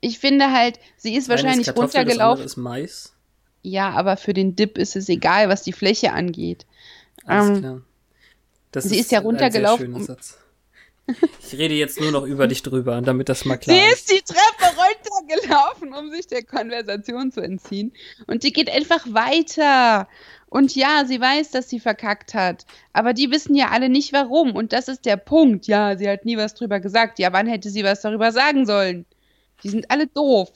[0.00, 2.44] ich finde halt, sie ist Das eine ist wahrscheinlich Kartoffel, Das runtergelaufen.
[2.44, 3.12] ist Mais.
[3.62, 6.66] Ja, aber für den Dip ist es egal, was die Fläche angeht.
[7.24, 7.80] Alles Ähm, klar.
[8.72, 10.38] Das sie ist ja ein runtergelaufen, Sehr schöner Satz.
[11.40, 14.10] Ich rede jetzt nur noch über dich drüber, damit das mal klar Sie ist.
[14.10, 17.92] ist die Treppe runtergelaufen, um sich der Konversation zu entziehen.
[18.26, 20.08] Und die geht einfach weiter.
[20.48, 22.66] Und ja, sie weiß, dass sie verkackt hat.
[22.92, 24.54] Aber die wissen ja alle nicht warum.
[24.54, 25.66] Und das ist der Punkt.
[25.66, 27.18] Ja, sie hat nie was drüber gesagt.
[27.18, 29.06] Ja, wann hätte sie was darüber sagen sollen?
[29.62, 30.50] Die sind alle doof.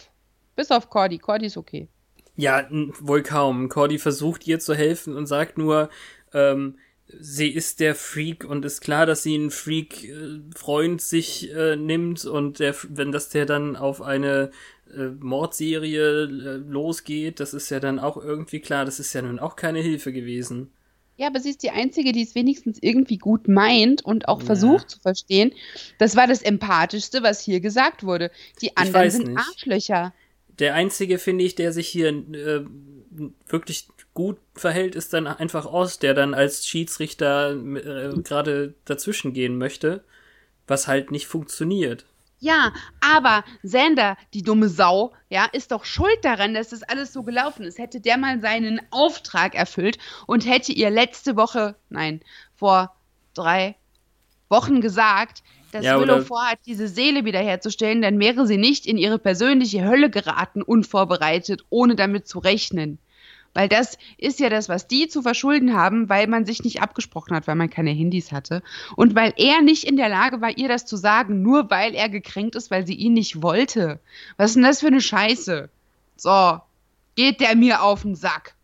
[0.55, 1.19] Bis auf Cordy.
[1.19, 1.89] Cordy ist okay.
[2.37, 3.69] Ja, wohl kaum.
[3.69, 5.89] Cordy versucht ihr zu helfen und sagt nur,
[6.35, 6.77] ähm,
[7.09, 12.59] sie ist der Freak und ist klar, dass sie einen Freak-Freund sich äh, nimmt und
[12.59, 14.51] der, wenn das der dann auf eine
[14.95, 19.39] äh, Mordserie äh, losgeht, das ist ja dann auch irgendwie klar, das ist ja nun
[19.39, 20.71] auch keine Hilfe gewesen.
[21.19, 24.47] Ja, aber sie ist die Einzige, die es wenigstens irgendwie gut meint und auch Ja.
[24.47, 25.53] versucht zu verstehen.
[25.99, 28.31] Das war das Empathischste, was hier gesagt wurde.
[28.61, 29.39] Die anderen sind nicht.
[29.39, 30.13] Arschlöcher.
[30.59, 32.65] Der einzige, finde ich, der sich hier äh,
[33.49, 39.59] wirklich gut verhält, ist dann einfach Oz, der dann als Schiedsrichter äh, gerade dazwischen gehen
[39.59, 40.03] möchte,
[40.67, 42.07] was halt nicht funktioniert.
[42.39, 47.23] Ja, aber Sander, die dumme Sau, ja, ist doch schuld daran, dass das alles so
[47.23, 47.79] gelaufen ist.
[47.79, 52.21] Hätte der mal seinen Auftrag erfüllt und hätte ihr letzte Woche, nein,
[52.55, 52.95] vor
[53.35, 53.77] drei
[54.49, 55.43] Wochen gesagt,
[55.73, 60.11] dass Ja, Willow vorhat, diese Seele wiederherzustellen, dann wäre sie nicht in ihre persönliche Hölle
[60.11, 62.99] geraten, unvorbereitet, ohne damit zu rechnen.
[63.57, 67.35] Weil das ist ja das, was die zu verschulden haben, weil man sich nicht abgesprochen
[67.35, 68.63] hat, weil man keine Handys hatte.
[68.97, 72.11] Und weil er nicht in der Lage war, ihr das zu sagen, nur weil er
[72.11, 73.99] gekränkt ist, weil sie ihn nicht wollte.
[74.37, 75.71] Was ist denn das für eine Scheiße?
[76.17, 76.61] So,
[77.15, 78.57] geht der mir auf den Sack.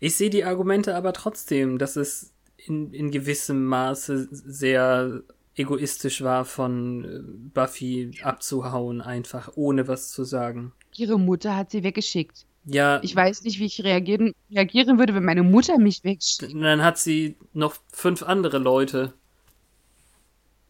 [0.00, 5.20] Ich sehe die Argumente aber trotzdem, dass es in, in gewissem Maße sehr
[5.56, 7.20] egoistisch war, von äh,
[7.52, 10.72] Buffy abzuhauen, einfach ohne was zu sagen.
[10.96, 12.46] Ihre Mutter hat sie weggeschickt.
[12.66, 16.54] Ja, Ich weiß nicht, wie ich reagieren, reagieren würde, wenn meine Mutter mich wegschickt.
[16.54, 19.12] dann hat sie noch fünf andere Leute.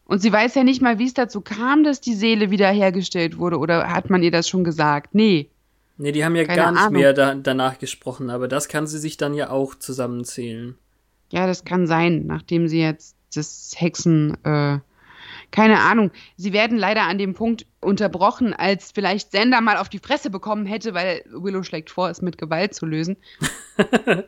[0.05, 3.57] Und sie weiß ja nicht mal, wie es dazu kam, dass die Seele wiederhergestellt wurde.
[3.57, 5.15] Oder hat man ihr das schon gesagt?
[5.15, 5.49] Nee.
[5.97, 6.93] Nee, die haben ja Keine gar nicht Ahnung.
[7.01, 10.75] mehr da, danach gesprochen, aber das kann sie sich dann ja auch zusammenzählen.
[11.31, 14.79] Ja, das kann sein, nachdem sie jetzt das Hexen, äh,
[15.51, 16.11] keine Ahnung.
[16.37, 20.65] Sie werden leider an dem Punkt unterbrochen, als vielleicht Sender mal auf die Fresse bekommen
[20.65, 23.17] hätte, weil Willow schlägt vor, es mit Gewalt zu lösen.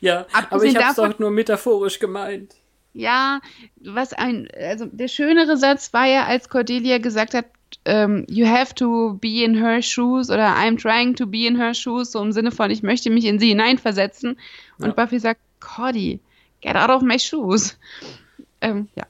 [0.00, 2.54] Ja, aber Abgesehen ich hab's davon- doch nur metaphorisch gemeint.
[2.92, 3.40] Ja,
[3.80, 7.46] was ein, also der schönere Satz war ja, als Cordelia gesagt hat,
[7.84, 11.72] ähm, you have to be in her shoes oder I'm trying to be in her
[11.72, 14.36] shoes, so im Sinne von, ich möchte mich in sie hineinversetzen.
[14.78, 14.92] Und Ja.
[14.92, 16.18] Buffy sagt, Cordy,
[16.62, 17.78] get out of my shoes.
[18.60, 19.04] Ähm, ja.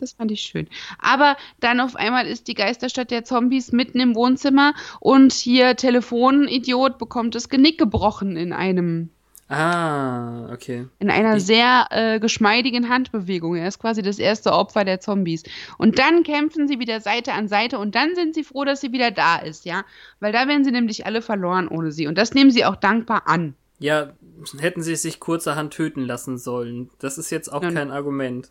[0.00, 0.66] Das fand ich schön.
[0.98, 6.98] Aber dann auf einmal ist die Geisterstadt der Zombies mitten im Wohnzimmer und hier Telefonidiot
[6.98, 9.10] bekommt das Genick gebrochen in einem
[9.52, 10.86] Ah, okay.
[11.00, 13.56] in einer Die- sehr äh, geschmeidigen Handbewegung.
[13.56, 15.42] Er ist quasi das erste Opfer der Zombies.
[15.76, 18.92] Und dann kämpfen sie wieder Seite an Seite und dann sind sie froh, dass sie
[18.92, 19.84] wieder da ist, ja.
[20.20, 22.06] Weil da wären sie nämlich alle verloren ohne sie.
[22.06, 23.54] Und das nehmen sie auch dankbar an.
[23.80, 24.12] Ja,
[24.60, 26.90] hätten sie sich kurzerhand töten lassen sollen.
[27.00, 27.72] Das ist jetzt auch Ja.
[27.72, 28.50] kein Argument.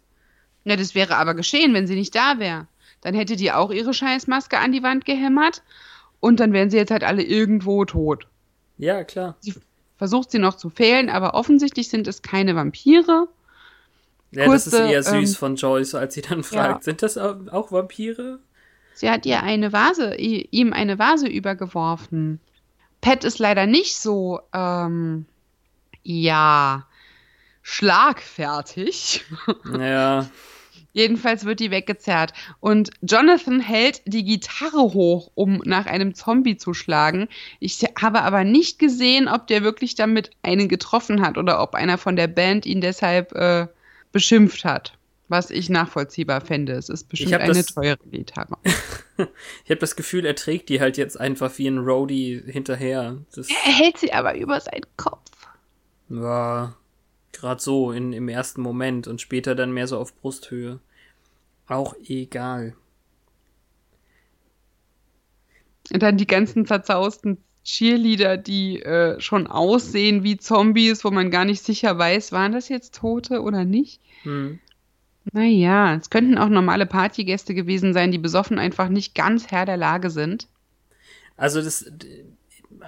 [0.63, 2.67] Ja, das wäre aber geschehen, wenn sie nicht da wäre.
[3.01, 5.63] Dann hätte die auch ihre Scheißmaske an die Wand gehämmert
[6.19, 8.27] und dann wären sie jetzt halt alle irgendwo tot.
[8.77, 9.35] Ja, klar.
[9.39, 9.55] Sie
[9.97, 13.27] versucht sie noch zu fehlen, aber offensichtlich sind es keine Vampire.
[14.31, 16.81] Ja, das ist Kurze, eher süß ähm, von Joyce, als sie dann fragt, ja.
[16.81, 18.39] sind das auch, Vampire?
[18.93, 22.39] Sie hat ihr eine Vase, ihm eine Vase übergeworfen.
[23.01, 25.25] Pat ist leider nicht so, ähm,
[26.03, 26.85] ja,
[27.69, 29.23] schlagfertig.
[29.77, 30.27] Ja,
[30.91, 32.33] Jedenfalls wird die weggezerrt.
[32.59, 37.27] Und Jonathan hält die Gitarre hoch, um nach einem Zombie zu schlagen.
[37.59, 41.99] Ich habe aber nicht gesehen, ob der wirklich damit einen getroffen hat oder ob einer
[41.99, 43.67] von der Band ihn deshalb äh,
[44.11, 44.93] beschimpft hat.
[45.27, 46.73] Was ich nachvollziehbar fände.
[46.73, 48.57] Es ist bestimmt eine das- teure Gitarre.
[48.65, 53.17] ich habe das Gefühl, er trägt die halt jetzt einfach wie ein Roadie hinterher.
[53.35, 55.29] Das, Er hält sie aber über seinen Kopf.
[56.09, 56.73] ja,
[57.39, 60.79] gerade so in, im ersten Moment und später dann mehr so auf Brusthöhe.
[61.67, 62.75] Auch egal.
[65.91, 71.45] Und dann die ganzen zerzausten Cheerleader, die äh, schon aussehen wie Zombies, wo man gar
[71.45, 74.01] nicht sicher weiß, waren das jetzt Tote oder nicht.
[74.23, 74.59] Hm.
[75.31, 79.77] Naja, es könnten auch normale Partygäste gewesen sein, die besoffen einfach nicht ganz Herr der
[79.77, 80.47] Lage sind.
[81.37, 81.91] Also das,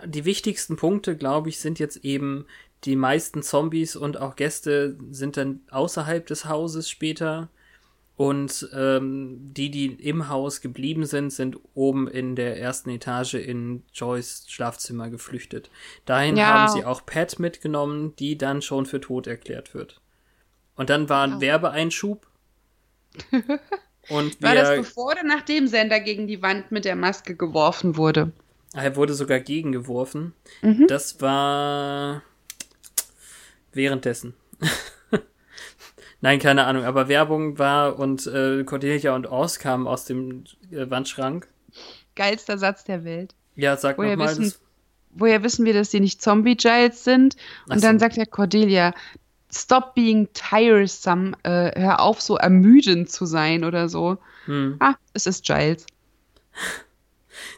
[0.05, 2.45] die wichtigsten Punkte, glaube ich, sind jetzt eben
[2.85, 7.49] die meisten Zombies und auch Gäste sind dann außerhalb des Hauses später.
[8.17, 13.81] Und ähm, die, die im Haus geblieben sind, sind oben in der ersten Etage in
[13.93, 15.71] Joyce Schlafzimmer geflüchtet.
[16.05, 16.45] Dahin Ja.
[16.47, 20.01] haben sie auch Pat mitgenommen, die dann schon für tot erklärt wird.
[20.75, 21.41] Und dann war ein Ja.
[21.41, 22.27] Werbeeinschub.
[24.09, 28.31] Und War das bevor oder nachdem Sender gegen die Wand mit der Maske geworfen wurde?
[28.73, 30.33] er wurde sogar gegengeworfen.
[30.61, 30.87] Mhm.
[30.87, 32.23] Das war
[33.73, 34.33] währenddessen.
[36.21, 40.89] Nein, keine Ahnung, aber Werbung war und äh, Cordelia und Oz kamen aus dem äh,
[40.89, 41.47] Wandschrank.
[42.15, 43.33] Geilster Satz der Welt.
[43.55, 44.37] Ja, sag Woher nochmal.
[44.37, 44.53] wissen,
[45.11, 47.35] woher wissen wir, dass sie nicht Zombie-Giles sind?
[47.65, 47.81] Und Ach so.
[47.81, 48.93] dann sagt der Cordelia,
[49.51, 54.17] stop being tiresome, äh, hör auf, so ermüdend zu sein oder so.
[54.45, 54.75] Hm.
[54.79, 55.85] Ah, es ist Giles.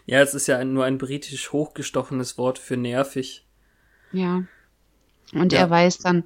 [0.06, 3.46] Ja, es ist ja ein, nur ein britisch hochgestochenes Wort für nervig.
[4.12, 4.44] Ja.
[5.36, 5.60] Und Ja.
[5.60, 6.24] er weiß dann,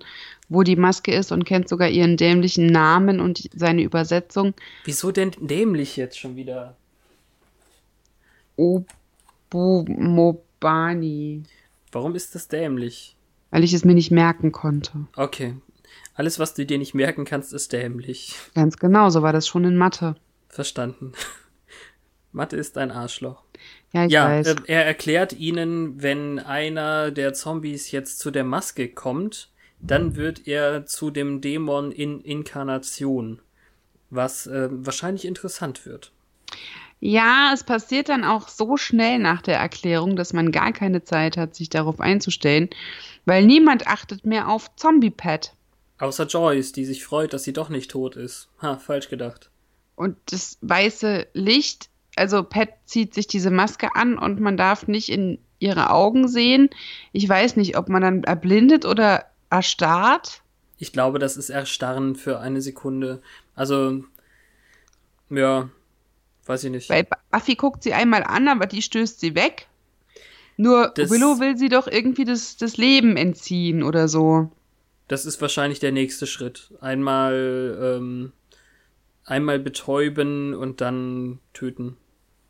[0.50, 4.54] wo die Maske ist und kennt sogar ihren dämlichen Namen und seine Übersetzung.
[4.86, 6.76] Wieso denn dämlich jetzt schon wieder?
[8.56, 11.44] Obumobani.
[11.92, 13.16] Warum ist das dämlich?
[13.52, 15.08] Weil ich es mir nicht merken konnte.
[15.16, 15.56] Okay.
[16.16, 18.36] Alles, was du dir nicht merken kannst, ist dämlich.
[18.56, 20.16] Ganz genau, so war das schon in Mathe.
[20.50, 21.12] Verstanden.
[22.38, 23.44] Mathe ist ein Arschloch.
[23.92, 24.48] Ja, ich ja, weiß.
[24.48, 30.48] äh, er erklärt ihnen, wenn einer der Zombies jetzt zu der Maske kommt, dann wird
[30.48, 33.42] er zu dem Dämon in Inkarnation.
[34.10, 36.14] Was äh, wahrscheinlich interessant wird.
[37.00, 41.38] Ja, es passiert dann auch so schnell nach der Erklärung, dass man gar keine Zeit
[41.38, 42.70] hat, sich darauf einzustellen,
[43.26, 45.54] weil niemand achtet mehr auf Zombie-Pad.
[46.00, 48.50] Außer Joyce, die sich freut, dass sie doch nicht tot ist.
[48.62, 49.50] Ha, falsch gedacht.
[49.96, 55.10] Und das weiße Licht, also Pat zieht sich diese Maske an und man darf nicht
[55.10, 56.70] in ihre Augen sehen.
[57.14, 60.42] Ich weiß nicht, ob man dann erblindet oder erstarrt.
[60.78, 63.22] Ich glaube, das ist Erstarren für eine Sekunde.
[63.56, 64.04] Also,
[65.30, 65.70] ja,
[66.46, 66.90] weiß ich nicht.
[66.90, 69.68] Weil Buffy guckt sie einmal an, aber die stößt sie weg.
[70.58, 74.52] Nur Das- Willow will sie doch irgendwie das, das Leben entziehen oder so.
[75.08, 76.72] Das ist wahrscheinlich der nächste Schritt.
[76.82, 78.32] Einmal, ähm,
[79.26, 81.98] einmal betäuben und dann töten.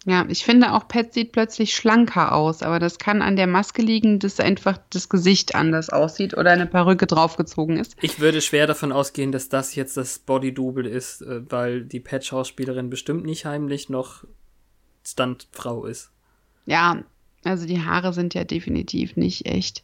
[0.09, 3.81] Ja, ich finde auch Pat sieht plötzlich schlanker aus, aber das kann an der Maske
[3.81, 7.97] liegen, dass einfach das Gesicht anders aussieht oder eine Perücke draufgezogen ist.
[8.01, 12.89] Ich würde schwer davon ausgehen, dass das jetzt das Body-Double ist, äh, weil die Pat-Schauspielerin
[12.89, 14.23] bestimmt nicht heimlich noch
[15.05, 16.09] Stuntfrau ist.
[16.65, 17.03] Ja,
[17.43, 19.83] also die Haare sind ja definitiv nicht echt.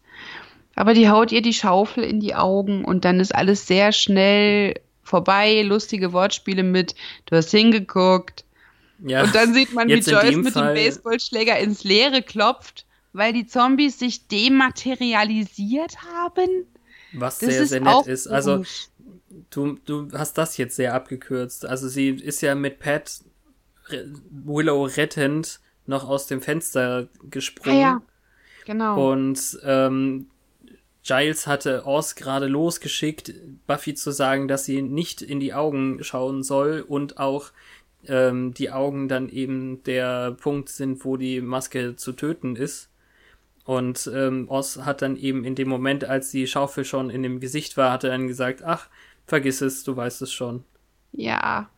[0.73, 4.75] Aber die haut ihr die Schaufel in die Augen und dann ist alles sehr schnell
[5.01, 5.63] vorbei.
[5.63, 6.95] Lustige Wortspiele mit,
[7.25, 8.45] du hast hingeguckt.
[9.05, 10.73] Ja, und dann sieht man, wie Joyce mit Fall...
[10.73, 16.65] dem Baseballschläger ins Leere klopft, weil die Zombies sich dematerialisiert haben.
[17.11, 18.27] Was das sehr, sehr nett ist.
[18.27, 18.63] Also,
[19.49, 21.65] du, du hast das jetzt sehr abgekürzt.
[21.65, 23.21] Also, sie ist ja mit Pat
[24.31, 27.77] Willow rettend noch aus dem Fenster gesprungen.
[27.77, 28.01] Ah, ja,
[28.65, 29.11] genau.
[29.11, 30.27] Und ähm,
[31.03, 33.33] Giles hatte Oz gerade losgeschickt,
[33.67, 37.51] Buffy zu sagen, dass sie nicht in die Augen schauen soll und auch
[38.07, 42.89] ähm, die Augen dann eben der Punkt sind, wo die Maske zu töten ist.
[43.65, 47.39] Und ähm, Oz hat dann eben in dem Moment, als die Schaufel schon in dem
[47.39, 48.89] Gesicht war, hat er dann gesagt, ach,
[49.25, 50.63] vergiss es, du weißt es schon.
[51.13, 51.69] Ja,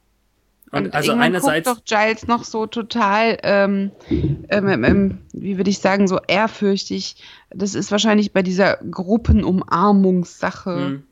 [0.72, 5.80] und, und also einerseits doch Giles noch so total, ähm, ähm, ähm, wie würde ich
[5.80, 7.16] sagen, so ehrfürchtig.
[7.50, 10.76] Das ist wahrscheinlich bei dieser Gruppenumarmungssache.
[10.76, 11.04] Hm.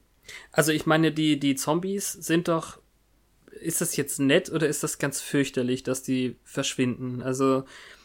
[0.51, 2.79] Also ich meine, die die Zombies sind doch.
[3.61, 7.21] Ist das jetzt nett oder ist das ganz fürchterlich, dass die verschwinden?
[7.21, 7.63] Also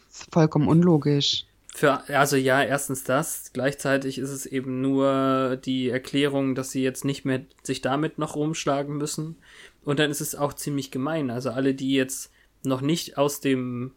[0.08, 1.44] das ist vollkommen unlogisch.
[1.74, 3.52] Für, also ja, erstens das.
[3.52, 8.34] Gleichzeitig ist es eben nur die Erklärung, dass sie jetzt nicht mehr sich damit noch
[8.34, 9.36] rumschlagen müssen.
[9.84, 11.30] Und dann ist es auch ziemlich gemein.
[11.30, 12.32] Also alle, die jetzt
[12.64, 13.92] noch nicht aus dem,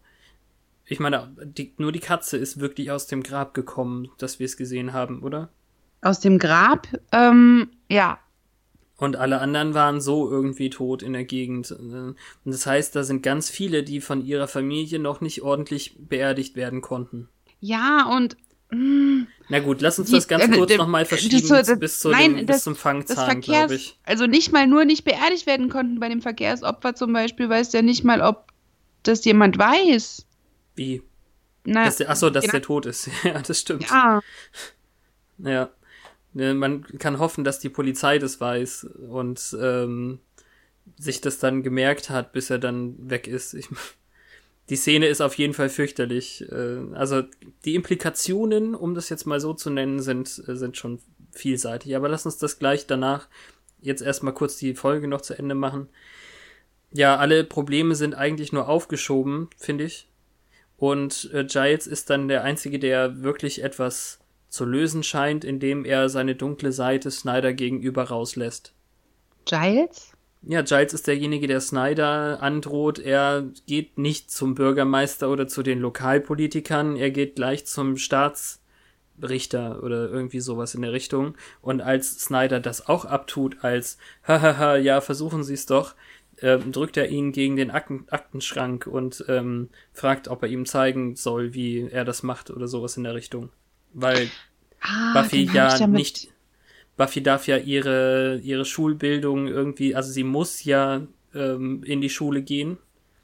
[0.86, 4.58] ich meine, die, nur die Katze ist wirklich aus dem Grab gekommen, dass wir es
[4.58, 5.49] gesehen haben, oder?
[6.02, 8.20] Aus dem Grab, ähm, ja.
[9.02, 11.72] Und alle anderen waren so irgendwie tot in der Gegend.
[11.72, 16.56] Und das heißt, da sind ganz viele, die von ihrer Familie noch nicht ordentlich beerdigt
[16.56, 17.28] werden konnten.
[17.60, 18.38] Ja, und
[19.49, 21.99] na gut, lass uns die, das ganz äh, kurz äh, nochmal verschieben das, das, bis,
[21.99, 23.97] zu nein, dem, das, bis zum Fangzahn, glaube ich.
[24.04, 27.82] Also nicht mal nur nicht beerdigt werden konnten bei dem Verkehrsopfer zum Beispiel, weiß der
[27.82, 28.52] nicht mal, ob
[29.02, 30.28] das jemand weiß.
[30.76, 31.02] Wie?
[31.64, 32.52] Na, dass der, achso, dass genau.
[32.52, 33.10] der tot ist.
[33.24, 33.89] ja, das stimmt.
[33.89, 34.22] Ja.
[35.39, 35.70] Ja.
[36.34, 40.19] Ne, man kann hoffen, dass die Polizei das weiß und ähm,
[40.97, 43.53] sich das dann gemerkt hat, bis er dann weg ist.
[43.53, 43.67] Ich,
[44.69, 46.49] die Szene ist auf jeden Fall fürchterlich.
[46.49, 47.23] Äh, also
[47.65, 50.99] die Implikationen, um das jetzt mal so zu nennen, sind, äh, sind schon
[51.32, 51.95] vielseitig.
[51.95, 53.27] Aber lass uns das gleich danach
[53.82, 55.89] jetzt erstmal kurz die Folge noch zu Ende machen.
[56.93, 60.07] Ja, alle Probleme sind eigentlich nur aufgeschoben, finde ich.
[60.77, 64.20] Und äh, Giles ist dann der Einzige, der wirklich etwas
[64.52, 68.74] zu lösen scheint, indem er seine dunkle Seite Snyder gegenüber rauslässt.
[69.45, 70.12] Giles?
[70.43, 72.99] Ja, Giles ist derjenige, der Snyder androht.
[72.99, 80.10] Er geht nicht zum Bürgermeister oder zu den Lokalpolitikern, er geht gleich zum Staatsrichter oder
[80.10, 81.36] irgendwie sowas in der Richtung.
[81.62, 83.97] Und als Snyder das auch abtut, als
[84.28, 85.95] hahaha, ja, versuchen Sie es doch,
[86.38, 91.16] äh, drückt er ihn gegen den Akten Aktenschrank und ähm, fragt, ob er ihm zeigen
[91.16, 93.49] soll, wie er das macht oder sowas in der Richtung.
[93.93, 94.29] Weil
[94.81, 96.31] ah, Buffy ja nicht
[97.01, 101.01] Buffy darf ja ihre, ihre Schulbildung irgendwie, also sie muss ja
[101.33, 102.77] ähm, in die Schule gehen.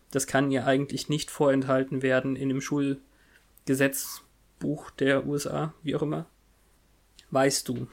[0.10, 6.26] Das kann ihr eigentlich nicht vorenthalten werden in dem Schulgesetzbuch der USA, wie auch immer.
[7.30, 7.86] Weißt du?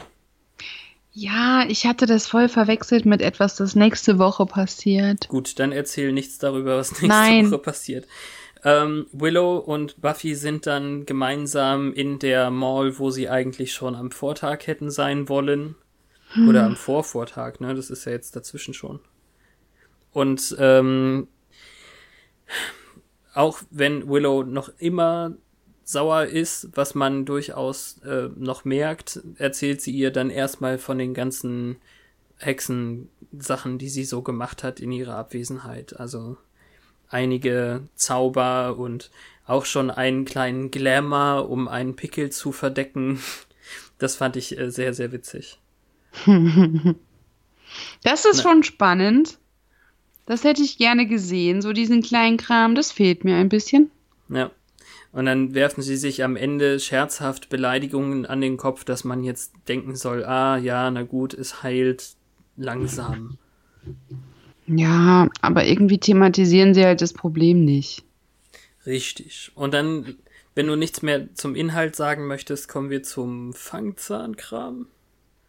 [1.12, 5.28] Ja, ich hatte das voll verwechselt mit etwas, das nächste Woche passiert.
[5.28, 7.50] Gut, dann erzähl nichts darüber, was nächste Nein.
[7.50, 8.06] Woche passiert.
[8.64, 14.10] Ähm, Willow und Buffy sind dann gemeinsam in der Mall, wo sie eigentlich schon am
[14.10, 15.74] Vortag hätten sein wollen.
[16.32, 16.48] Hm.
[16.48, 17.74] Oder am Vorvortag, ne?
[17.74, 19.00] Das ist ja jetzt dazwischen schon.
[20.12, 21.28] Und ähm,
[23.34, 25.36] auch wenn Willow noch immer
[25.84, 31.12] sauer ist, was man durchaus äh, noch merkt, erzählt sie ihr dann erstmal von den
[31.12, 31.76] ganzen
[32.38, 35.98] Hexensachen, die sie so gemacht hat in ihrer Abwesenheit.
[36.00, 36.38] Also
[37.14, 39.10] einige Zauber und
[39.46, 43.20] auch schon einen kleinen Glamour, um einen Pickel zu verdecken.
[43.96, 45.60] Das fand ich äh, sehr, sehr witzig.
[48.02, 48.42] das ist Na.
[48.42, 49.38] schon spannend.
[50.26, 53.92] Das hätte ich gerne gesehen, so diesen kleinen Kram, das fehlt mir ein bisschen.
[54.28, 54.50] Ja.
[55.12, 59.52] Und dann werfen sie sich am Ende scherzhaft Beleidigungen an den Kopf, dass man jetzt
[59.68, 62.16] denken soll, ah ja, na gut, es heilt
[62.56, 63.38] langsam.
[64.66, 68.02] Ja, aber irgendwie thematisieren sie halt das Problem nicht.
[68.86, 69.52] Richtig.
[69.54, 70.16] Und dann,
[70.54, 74.86] wenn du nichts mehr zum Inhalt sagen möchtest, kommen wir zum Fangzahnkram.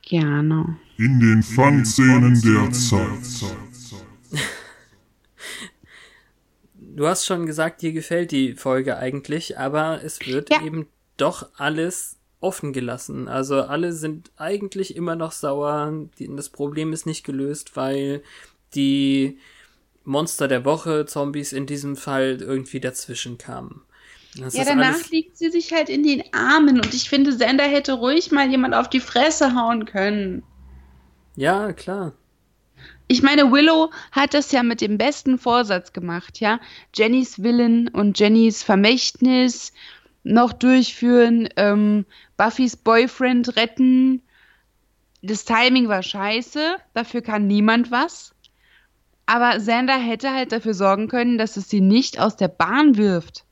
[0.01, 0.78] Gerne.
[0.97, 3.51] In den Fangszenen der Zeit.
[6.80, 10.61] du hast schon gesagt, dir gefällt die Folge eigentlich, aber es wird Ja.
[10.63, 10.88] eben
[11.18, 13.28] doch alles offen gelassen.
[13.28, 15.91] Also alle sind eigentlich immer noch sauer.
[16.20, 18.22] Das Problem ist nicht gelöst, weil
[18.76, 19.39] die
[20.03, 23.82] Monster der Woche, Zombies in diesem Fall irgendwie dazwischen kamen.
[24.38, 27.93] Das Ja, danach liegt sie sich halt in den Armen und ich finde, Sender hätte
[27.93, 30.43] ruhig mal jemand auf die Fresse hauen können.
[31.36, 32.13] Ja, klar.
[33.07, 36.59] Ich meine, Willow hat das ja mit dem besten Vorsatz gemacht, ja.
[36.93, 39.73] Jennys Willen und Jennys Vermächtnis
[40.23, 42.05] noch durchführen, ähm,
[42.36, 44.23] Buffys Boyfriend retten.
[45.21, 48.35] Das Timing war scheiße, dafür kann niemand was.
[49.26, 53.45] Aber Xander hätte halt dafür sorgen können, dass es sie nicht aus der Bahn wirft.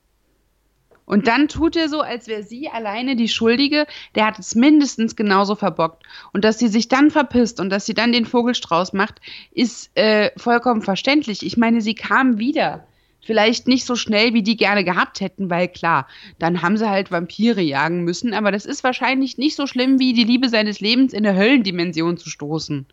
[1.06, 3.86] Und dann tut er so, als wäre sie alleine die Schuldige.
[4.14, 6.02] Der hat es mindestens genauso verbockt.
[6.32, 9.20] Und dass sie sich dann verpisst und dass sie dann den Vogelstrauß macht,
[9.52, 11.44] ist äh, vollkommen verständlich.
[11.44, 12.86] Ich meine, sie kam wieder.
[13.20, 16.06] Vielleicht nicht so schnell, wie die gerne gehabt hätten, weil klar,
[16.38, 18.34] dann haben sie halt Vampire jagen müssen.
[18.34, 22.16] Aber das ist wahrscheinlich nicht so schlimm, wie die Liebe seines Lebens in der Höllendimension
[22.16, 22.86] zu stoßen.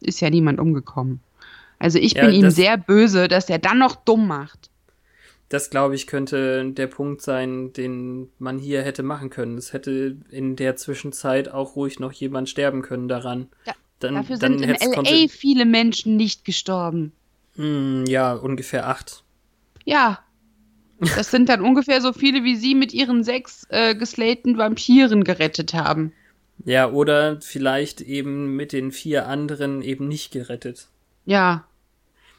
[0.00, 1.20] Ist ja niemand umgekommen.
[1.78, 4.70] Also ich Ja, bin ihm sehr böse, dass er dann noch dumm macht.
[5.48, 9.56] Das, glaube ich, könnte der Punkt sein, den man hier hätte machen können.
[9.56, 13.48] Es hätte in der Zwischenzeit auch ruhig noch jemand sterben können daran.
[13.66, 15.28] Ja, dann, Dafür dann sind in L.A.
[15.28, 17.12] viele Menschen nicht gestorben.
[17.56, 19.24] Hm, ja, ungefähr acht.
[19.84, 20.20] Ja.
[21.00, 25.72] Das sind dann ungefähr so viele, wie sie mit ihren sechs äh, geslayten Vampiren gerettet
[25.72, 26.12] haben.
[26.64, 30.88] Ja, oder vielleicht eben mit den vier anderen eben nicht gerettet.
[31.28, 31.64] Ja.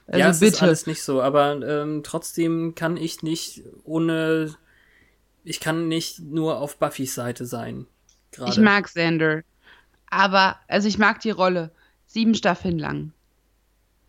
[0.08, 0.56] Also ja, es bitte.
[0.56, 4.56] ist alles nicht so, aber ähm, trotzdem kann ich nicht ohne.
[5.44, 7.86] Ich kann nicht nur auf Buffys Seite sein.
[8.32, 8.52] Gerade.
[8.52, 9.44] ich mag Xander.
[10.10, 11.72] Aber, also ich mag die Rolle.
[12.08, 13.14] Sieben Staffeln lang.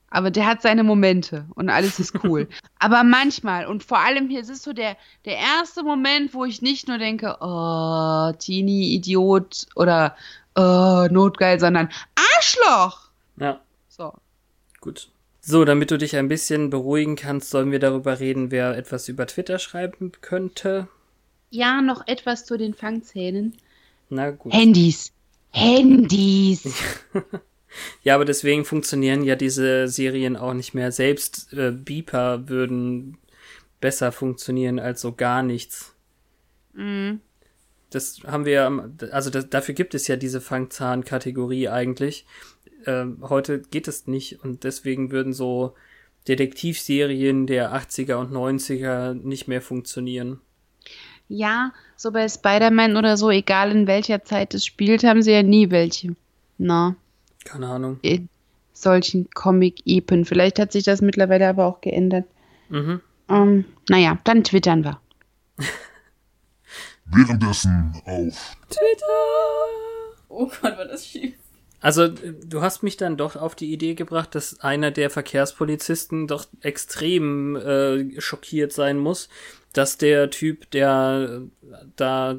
[0.09, 2.49] Aber der hat seine Momente und alles ist cool.
[2.79, 6.63] Aber manchmal, und vor allem hier, es ist so der, der erste Moment, wo ich
[6.63, 10.17] nicht nur denke, oh, Teenie, Idiot oder
[10.57, 13.11] oh, Notgeil, sondern Arschloch!
[13.37, 14.15] Ja, So.
[14.81, 15.09] Gut.
[15.43, 19.27] So, damit du dich ein bisschen beruhigen kannst, sollen wir darüber reden, wer etwas über
[19.27, 20.89] Twitter schreiben könnte.
[21.51, 23.57] Ja, noch etwas zu den Fangzähnen.
[24.11, 24.53] Na gut.
[24.53, 25.13] Handys.
[25.51, 26.63] Handys.
[28.03, 30.91] Ja, aber deswegen funktionieren ja diese Serien auch nicht mehr.
[30.91, 33.17] Selbst äh, Beeper würden
[33.81, 35.95] besser funktionieren als so gar nichts.
[36.73, 37.21] Mhm.
[37.91, 42.27] Das haben wir, am- also das, dafür gibt es ja diese Fangzahn-Kategorie eigentlich.
[42.87, 45.75] Ähm, heute geht es nicht und deswegen würden so
[46.29, 50.41] Detektivserien der 80er und 90er nicht mehr funktionieren.
[51.29, 55.43] Ja, so bei Spider-Man oder so, egal in welcher Zeit es spielt, haben sie ja
[55.43, 56.17] nie welche.
[56.59, 56.97] Na,
[57.45, 57.99] Keine Ahnung.
[58.03, 58.29] in
[58.73, 60.25] solchen Comic-Epen.
[60.25, 62.27] Vielleicht hat sich das mittlerweile aber auch geändert.
[62.69, 63.01] Mhm.
[63.29, 65.01] Ähm, naja, dann twittern wir.
[67.05, 68.57] Währenddessen auf
[70.29, 71.35] Oh Gott, war das schief.
[71.81, 76.47] Also, du hast mich dann doch auf die Idee gebracht, dass einer der Verkehrspolizisten doch
[76.61, 79.29] extrem äh, schockiert sein muss,
[79.73, 81.43] dass der Typ, der
[81.97, 82.37] da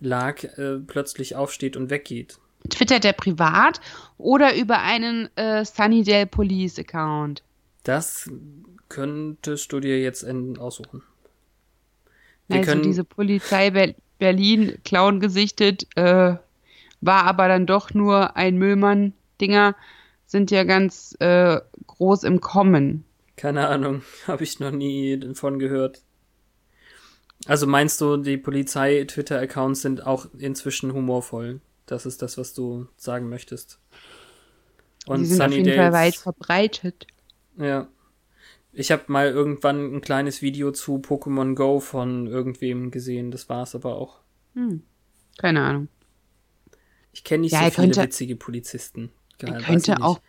[0.00, 2.38] lag, äh, plötzlich aufsteht und weggeht.
[2.68, 3.80] Twittert er privat
[4.18, 7.42] oder über einen äh, Sunnydale Police Account?
[7.84, 8.30] Das
[8.88, 11.02] könntest du dir jetzt in, aussuchen.
[12.48, 16.34] Wir also können, diese Polizei Ber Berlin, Clown gesichtet, äh,
[17.00, 19.74] war aber dann doch nur ein Müllmann-Dinger,
[20.26, 23.04] sind ja ganz äh, groß im Kommen.
[23.36, 26.02] keine Ahnung, habe ich noch nie davon gehört.
[27.46, 31.60] Also meinst du, die Polizei-Twitter-Accounts sind auch inzwischen humorvoll?
[31.86, 33.80] Das ist das, was du sagen möchtest.
[35.08, 37.06] Die sind auf jeden Fall weit verbreitet.
[37.56, 37.88] Ja.
[38.72, 43.30] Ich habe mal irgendwann ein kleines Video zu Pokémon Go von irgendwem gesehen.
[43.30, 44.20] Das war's aber auch.
[44.54, 44.82] Hm.
[45.38, 45.88] Keine Ahnung.
[47.20, 49.10] Ich kenne nicht Ja, so er viele könnte- witzige Polizisten.
[49.40, 50.20] Er Geil, ich könnte auch,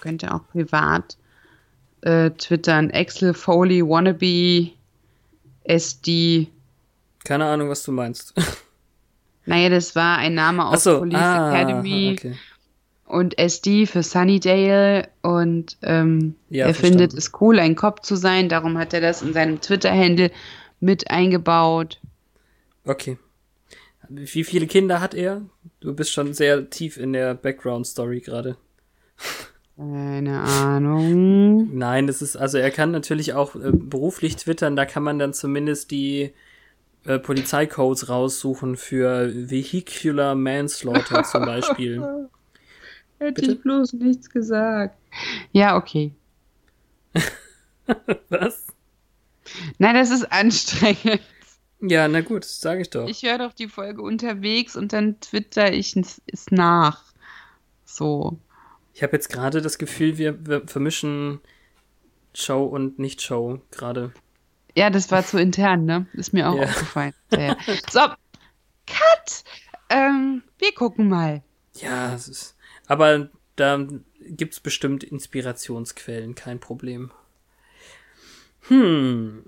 [0.00, 1.16] könnte auch privat
[2.00, 2.90] äh, twittern.
[2.92, 4.72] Axel Foley Wannabe
[5.62, 6.48] SD.
[7.24, 8.34] Keine Ahnung, was du meinst.
[9.48, 12.34] Naja, das war ein Name aus Achso, Police ah, Academy okay.
[13.04, 16.98] und SD für Sunnydale und ähm, Ja, er verstanden.
[16.98, 18.48] findet es cool, ein Cop zu sein.
[18.48, 20.32] Darum hat er das in seinem Twitter-Handle
[20.80, 22.00] mit eingebaut.
[22.84, 23.18] Okay.
[24.08, 25.42] Wie viele Kinder hat er?
[25.80, 28.56] Du bist schon sehr tief in der Background-Story gerade.
[29.76, 31.76] Keine Ahnung.
[31.76, 35.34] Nein, das ist, also er kann natürlich auch äh, beruflich twittern, da kann man dann
[35.34, 36.32] zumindest die
[37.04, 42.02] äh, Polizeicodes raussuchen für Vehicular Manslaughter zum Beispiel.
[43.18, 43.52] Hätte Bitte?
[43.52, 44.96] ich bloß nichts gesagt.
[45.52, 46.12] Ja, okay.
[48.28, 48.66] Was?
[49.78, 51.20] Nein, das ist anstrengend.
[51.88, 53.08] Ja, na gut, sage ich doch.
[53.08, 57.02] Ich höre doch die Folge unterwegs und dann twitter ich es es nach.
[57.84, 58.38] So.
[58.94, 61.40] Ich habe jetzt gerade das Gefühl, wir, wir vermischen
[62.34, 64.12] Show und Nicht-Show gerade.
[64.74, 66.06] Ja, das war zu intern, ne?
[66.12, 66.64] Ist mir auch Ja.
[66.64, 67.14] aufgefallen.
[67.32, 67.56] Ja.
[67.90, 68.00] So,
[68.86, 69.44] Cut!
[69.88, 71.42] Ähm, wir gucken mal.
[71.74, 72.56] Ja, es ist.
[72.86, 73.86] Aber da
[74.20, 77.10] gibt's bestimmt Inspirationsquellen, kein Problem.
[78.68, 79.44] Hm.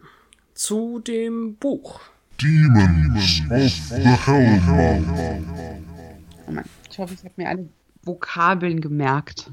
[0.54, 2.00] Zu dem Buch.
[2.40, 5.04] Demons of the Hellmouth.
[6.46, 7.68] Oh Mann, ich hoffe, ich habe mir alle
[8.02, 9.50] Vokabeln gemerkt.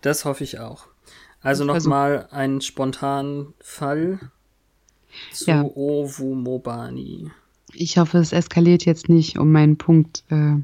[0.00, 0.86] Das hoffe ich auch.
[1.42, 4.20] Also nochmal ein spontanen Fall
[5.32, 5.62] zu Ja.
[5.62, 7.30] Ovu Mobani.
[7.72, 10.24] Ich hoffe, es eskaliert jetzt nicht um meinen Punkt.
[10.28, 10.56] Äh,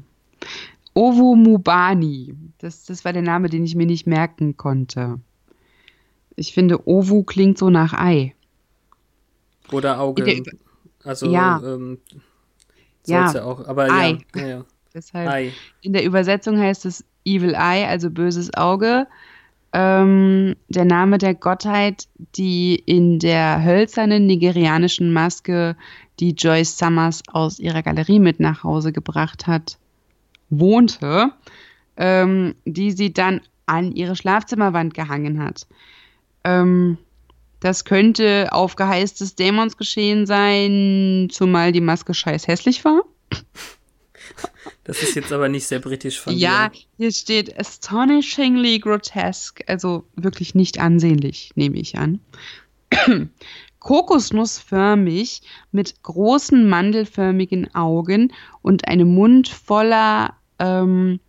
[0.93, 2.35] Ovo Mubani.
[2.59, 5.19] Das, das war der Name, den ich mir nicht merken konnte.
[6.35, 8.33] Ich finde, Ovu klingt so nach Ei.
[9.71, 10.43] Oder Auge.
[11.07, 11.61] Also, Ja.
[11.63, 11.99] ähm,
[13.05, 13.31] Ja.
[13.31, 13.65] ja auch.
[13.67, 14.19] Aber Ei.
[14.35, 14.65] ja, ja, ja.
[14.93, 15.53] Deshalb Ei.
[15.81, 19.07] in der Übersetzung heißt es Evil Eye, also böses Auge.
[19.73, 25.75] Ähm, der Name der Gottheit, die in der hölzernen nigerianischen Maske,
[26.19, 29.77] die Joyce Summers aus ihrer Galerie mit nach Hause gebracht hat,
[30.49, 31.31] wohnte,
[31.97, 35.67] ähm, die sie dann an ihre Schlafzimmerwand gehangen hat.
[36.43, 36.97] Ähm,
[37.59, 43.03] das könnte auf Geheiß des Dämons geschehen sein, zumal die Maske scheiß hässlich war.
[44.83, 46.79] Das ist jetzt aber nicht sehr britisch von Ja, dir.
[46.97, 52.19] hier steht astonishingly grotesque, also wirklich nicht ansehnlich, nehme ich an.
[53.79, 61.19] Kokosnussförmig mit großen mandelförmigen Augen und einem Mund voller ähm,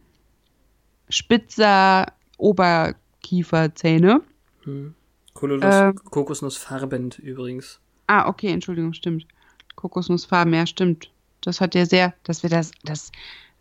[1.09, 2.06] spitzer
[2.36, 4.22] Oberkieferzähne.
[4.64, 4.94] Hm.
[5.43, 5.94] Ähm.
[6.10, 7.81] Kokosnussfarbend übrigens.
[8.06, 9.27] Ah, okay, Entschuldigung, stimmt.
[9.77, 11.10] Kokosnussfarben, ja, stimmt.
[11.43, 13.12] Das hat ja sehr, das wäre das, das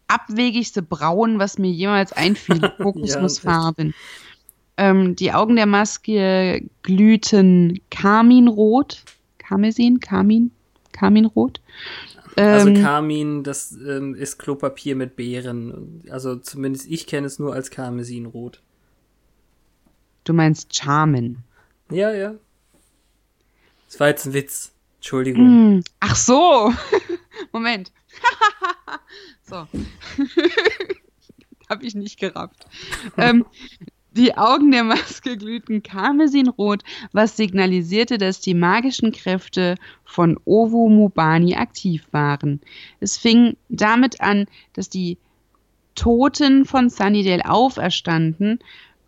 [0.08, 2.60] abwegigste Braun, was mir jemals einfiel.
[2.78, 3.94] Kokosnussfarben.
[4.78, 9.04] ähm, die Augen der Maske glühten Karminrot.
[9.38, 10.00] Karmesin?
[10.00, 10.52] Karmin?
[10.92, 11.62] Karminrot?
[12.36, 16.04] Also Ähm, Karmin, das ähm, ist Klopapier mit Beeren.
[16.10, 18.62] Also zumindest ich kenne es nur als Karmesinrot.
[20.24, 21.44] du meinst Charmin.
[21.90, 22.36] Ja, ja.
[23.88, 24.72] Das war jetzt ein Witz.
[24.98, 25.46] Entschuldigung.
[25.46, 26.74] Hm, Ach so.
[27.52, 27.92] Moment.
[29.44, 29.56] so.
[31.70, 32.66] Hab ich nicht gerafft.
[33.18, 33.46] ähm,
[34.12, 41.56] die Augen der Maske glühten karmesinrot, was signalisierte, dass die magischen Kräfte von Ovo Mubani
[41.56, 42.62] aktiv waren.
[43.00, 45.18] Es fing damit an, dass die
[45.94, 48.60] Toten von Sunnydale auferstanden,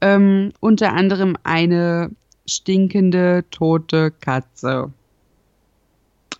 [0.02, 2.12] ähm, unter anderem eine
[2.50, 4.92] stinkende tote Katze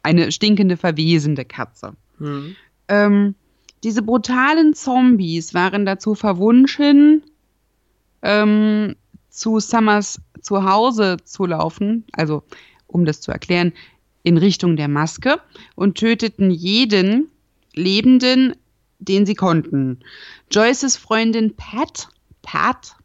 [0.04, 1.94] eine stinkende, verwesende Katze.
[2.18, 2.56] Hm.
[2.88, 3.36] Ähm,
[3.84, 7.24] diese brutalen Zombies waren dazu verwunschen,
[8.22, 8.96] ähm,
[9.30, 12.44] zu Summers zu Hause zu laufen, also
[12.88, 13.74] um das zu erklären,
[14.24, 15.40] in Richtung der Maske
[15.76, 17.30] und töteten jeden
[17.74, 18.56] Lebenden,
[19.00, 20.00] den sie konnten.
[20.52, 22.10] Joyces Freundin Pat,
[22.42, 22.96] Pat,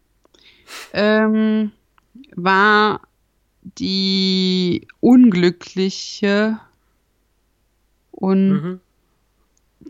[0.92, 1.70] ähm,
[2.36, 3.00] war
[3.78, 6.58] die unglückliche
[8.10, 8.80] und Mhm.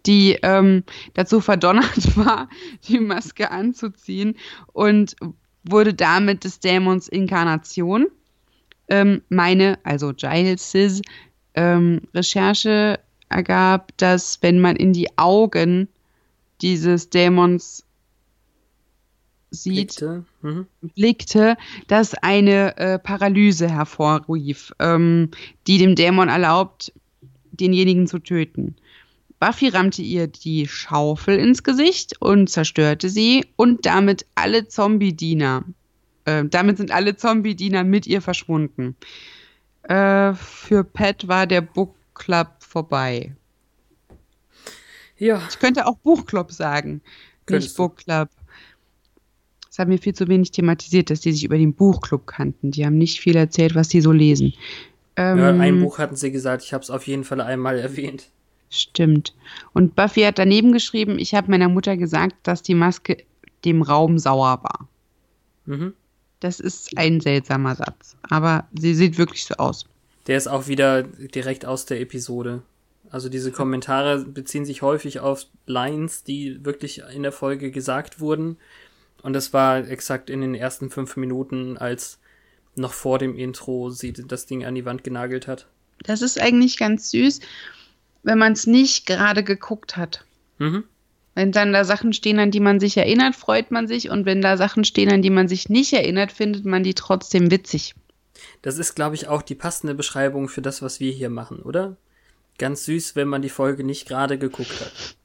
[0.06, 0.84] die ähm,
[1.14, 2.48] dazu verdonnert war,
[2.88, 4.36] die Maske anzuziehen
[4.72, 5.16] und
[5.64, 8.06] wurde damit des Dämons Inkarnation.
[8.88, 11.00] Ähm, meine, also Giles'
[11.54, 13.00] ähm, Recherche
[13.30, 15.88] ergab, dass wenn man in die Augen
[16.60, 17.84] dieses Dämons
[19.54, 20.24] sieht, Blickte.
[20.42, 20.66] Mhm.
[20.94, 21.56] blickte,
[21.86, 25.30] das eine äh, Paralyse hervorrief, ähm,
[25.66, 26.92] die dem Dämon erlaubt,
[27.52, 28.76] denjenigen zu töten.
[29.40, 35.64] Buffy rammte ihr die Schaufel ins Gesicht und zerstörte sie und damit alle Zombie-Diener.
[36.24, 38.96] Äh, damit sind alle Zombie-Diener mit ihr verschwunden.
[39.82, 43.34] Äh, für Pat war der Book Club vorbei.
[45.18, 47.00] Ja, Ich könnte auch Buchclub sagen,
[47.46, 47.76] Könntest nicht.
[47.76, 48.28] Book Club.
[49.74, 52.70] Das haben wir viel zu wenig thematisiert, dass die sich über den Buchclub kannten.
[52.70, 54.54] Die haben nicht viel erzählt, was sie so lesen.
[55.16, 58.28] Ähm, ja, ein Buch hatten sie gesagt, ich habe es auf jeden Fall einmal erwähnt.
[58.70, 59.34] Stimmt.
[59.72, 63.16] Und Buffy hat daneben geschrieben, ich habe meiner Mutter gesagt, dass die Maske
[63.64, 64.88] dem Raum sauer war.
[65.66, 65.92] Mhm.
[66.38, 68.16] Das ist ein seltsamer Satz.
[68.30, 69.86] Aber sie sieht wirklich so aus.
[70.28, 72.62] Der ist auch wieder direkt aus der Episode.
[73.10, 78.56] Also diese Kommentare beziehen sich häufig auf Lines, die wirklich in der Folge gesagt wurden.
[79.24, 82.18] Und das war exakt in den ersten fünf Minuten, als
[82.74, 85.66] noch vor dem Intro sie das Ding an die Wand genagelt hat.
[86.02, 87.40] Das ist eigentlich ganz süß,
[88.22, 90.26] wenn man es nicht gerade geguckt hat.
[90.58, 90.84] Mhm.
[91.34, 94.10] Wenn dann da Sachen stehen, an die man sich erinnert, freut man sich.
[94.10, 97.50] Und wenn da Sachen stehen, an die man sich nicht erinnert, findet man die trotzdem
[97.50, 97.94] witzig.
[98.60, 101.96] Das ist, glaube ich, auch die passende Beschreibung für das, was wir hier machen, oder?
[102.58, 105.16] Ganz süß, wenn man die Folge nicht gerade geguckt hat.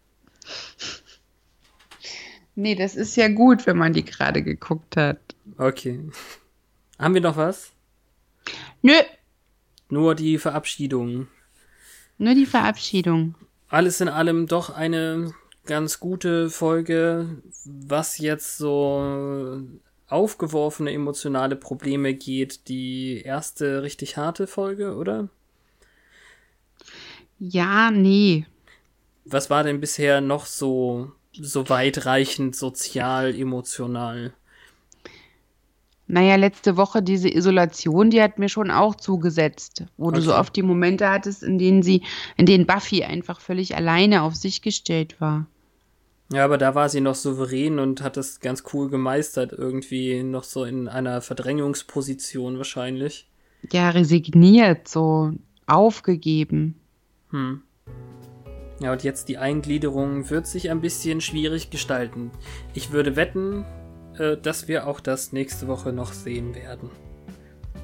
[2.60, 5.18] Nee, das ist ja gut, wenn man die gerade geguckt hat.
[5.58, 6.10] Okay.
[7.00, 7.72] Haben wir noch was?
[8.82, 8.94] Nö,
[9.90, 11.28] Nur die Verabschiedung.
[12.18, 13.36] nur die Verabschiedung.
[13.70, 15.34] Alles in allem doch eine
[15.66, 19.62] ganz gute Folge, was jetzt so
[20.08, 22.68] aufgeworfene emotionale Probleme geht.
[22.68, 25.30] Die erste richtig harte Folge, oder?
[27.40, 28.46] Ja, nee.
[29.26, 31.12] Was war denn bisher noch so,
[31.42, 34.34] so weitreichend sozial, emotional?
[36.08, 40.40] Naja, letzte Woche diese Isolation, die hat mir schon auch zugesetzt, wo du so Okay.
[40.40, 42.02] oft die Momente hattest, in denen sie,
[42.36, 45.46] in denen Buffy einfach völlig alleine auf sich gestellt war.
[46.32, 50.44] Ja, aber da war sie noch souverän und hat es ganz cool gemeistert, irgendwie noch
[50.44, 53.28] so in einer Verdrängungsposition wahrscheinlich.
[53.72, 55.34] Ja, resigniert, so
[55.68, 56.76] aufgegeben.
[57.32, 57.62] Hm.
[58.82, 62.32] Ja, und jetzt die Eingliederung wird sich ein bisschen schwierig gestalten.
[62.74, 63.66] Ich würde wetten,
[64.18, 66.90] äh, dass wir auch das nächste Woche noch sehen werden.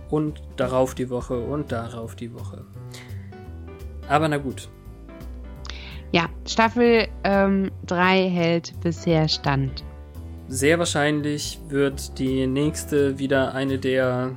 [0.09, 2.65] Und darauf die Woche und darauf die Woche.
[4.07, 4.69] Aber na gut.
[6.11, 9.84] Ja, Staffel 3 hält bisher stand.
[10.47, 14.34] Sehr wahrscheinlich wird die nächste wieder eine der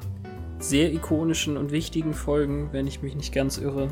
[0.58, 3.88] sehr ikonischen und wichtigen Folgen, wenn ich mich nicht ganz irre.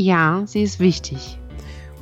[0.00, 1.40] Ja, sie ist wichtig.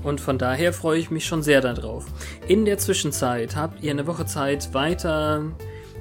[0.03, 2.05] Und von daher freue ich mich schon sehr darauf.
[2.47, 5.45] In der Zwischenzeit habt ihr eine Woche Zeit, weiter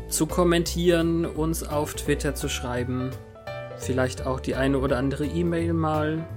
[0.09, 3.11] zu kommentieren, uns auf Twitter zu schreiben.
[3.77, 6.27] Vielleicht auch die eine oder andere E-Mail mal.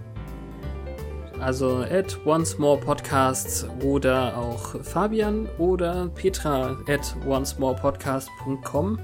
[1.40, 9.00] Also at once more podcasts oder auch Fabian oder Petra at oncemorepodcast.com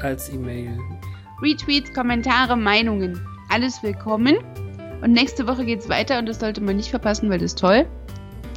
[0.00, 0.78] als E-Mail.
[1.42, 3.20] Retweets, Kommentare, Meinungen,
[3.50, 4.36] alles willkommen.
[5.04, 7.86] Und nächste Woche geht's weiter und das sollte man nicht verpassen, weil das ist toll.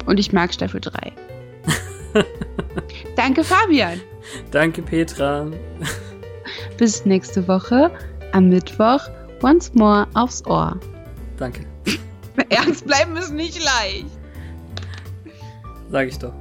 [0.06, 1.12] Und ich mag Staffel 3.
[3.16, 4.00] Danke, Fabian.
[4.50, 5.46] Danke Petra.
[6.78, 7.90] Bis nächste Woche
[8.32, 9.10] am Mittwoch
[9.42, 10.80] once more aufs Ohr.
[11.36, 11.66] Danke.
[12.48, 14.06] Ernst bleiben ist nicht leicht.
[15.90, 16.32] Sag ich doch.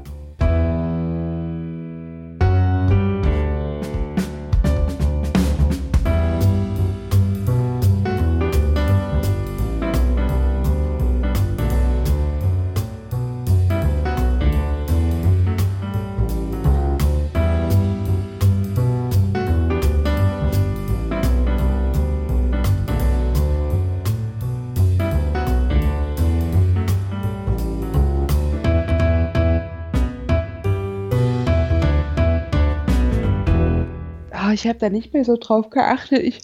[34.68, 36.24] Ich habe da nicht mehr so drauf geachtet.
[36.24, 36.42] Ich,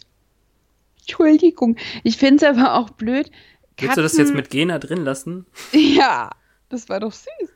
[1.00, 1.76] Entschuldigung.
[2.04, 3.30] Ich finde es aber auch blöd.
[3.76, 5.44] Willst du das jetzt mit Gena drin lassen?
[5.72, 6.30] Ja,
[6.70, 7.50] das war doch süß.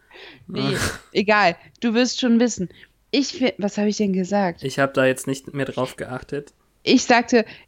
[0.47, 0.77] Nee,
[1.13, 1.57] egal.
[1.81, 2.69] Du wirst schon wissen.
[3.11, 4.63] Ich was habe ich denn gesagt?
[4.63, 6.53] Ich habe da jetzt nicht mehr drauf geachtet.
[6.83, 7.47] Ich sagte,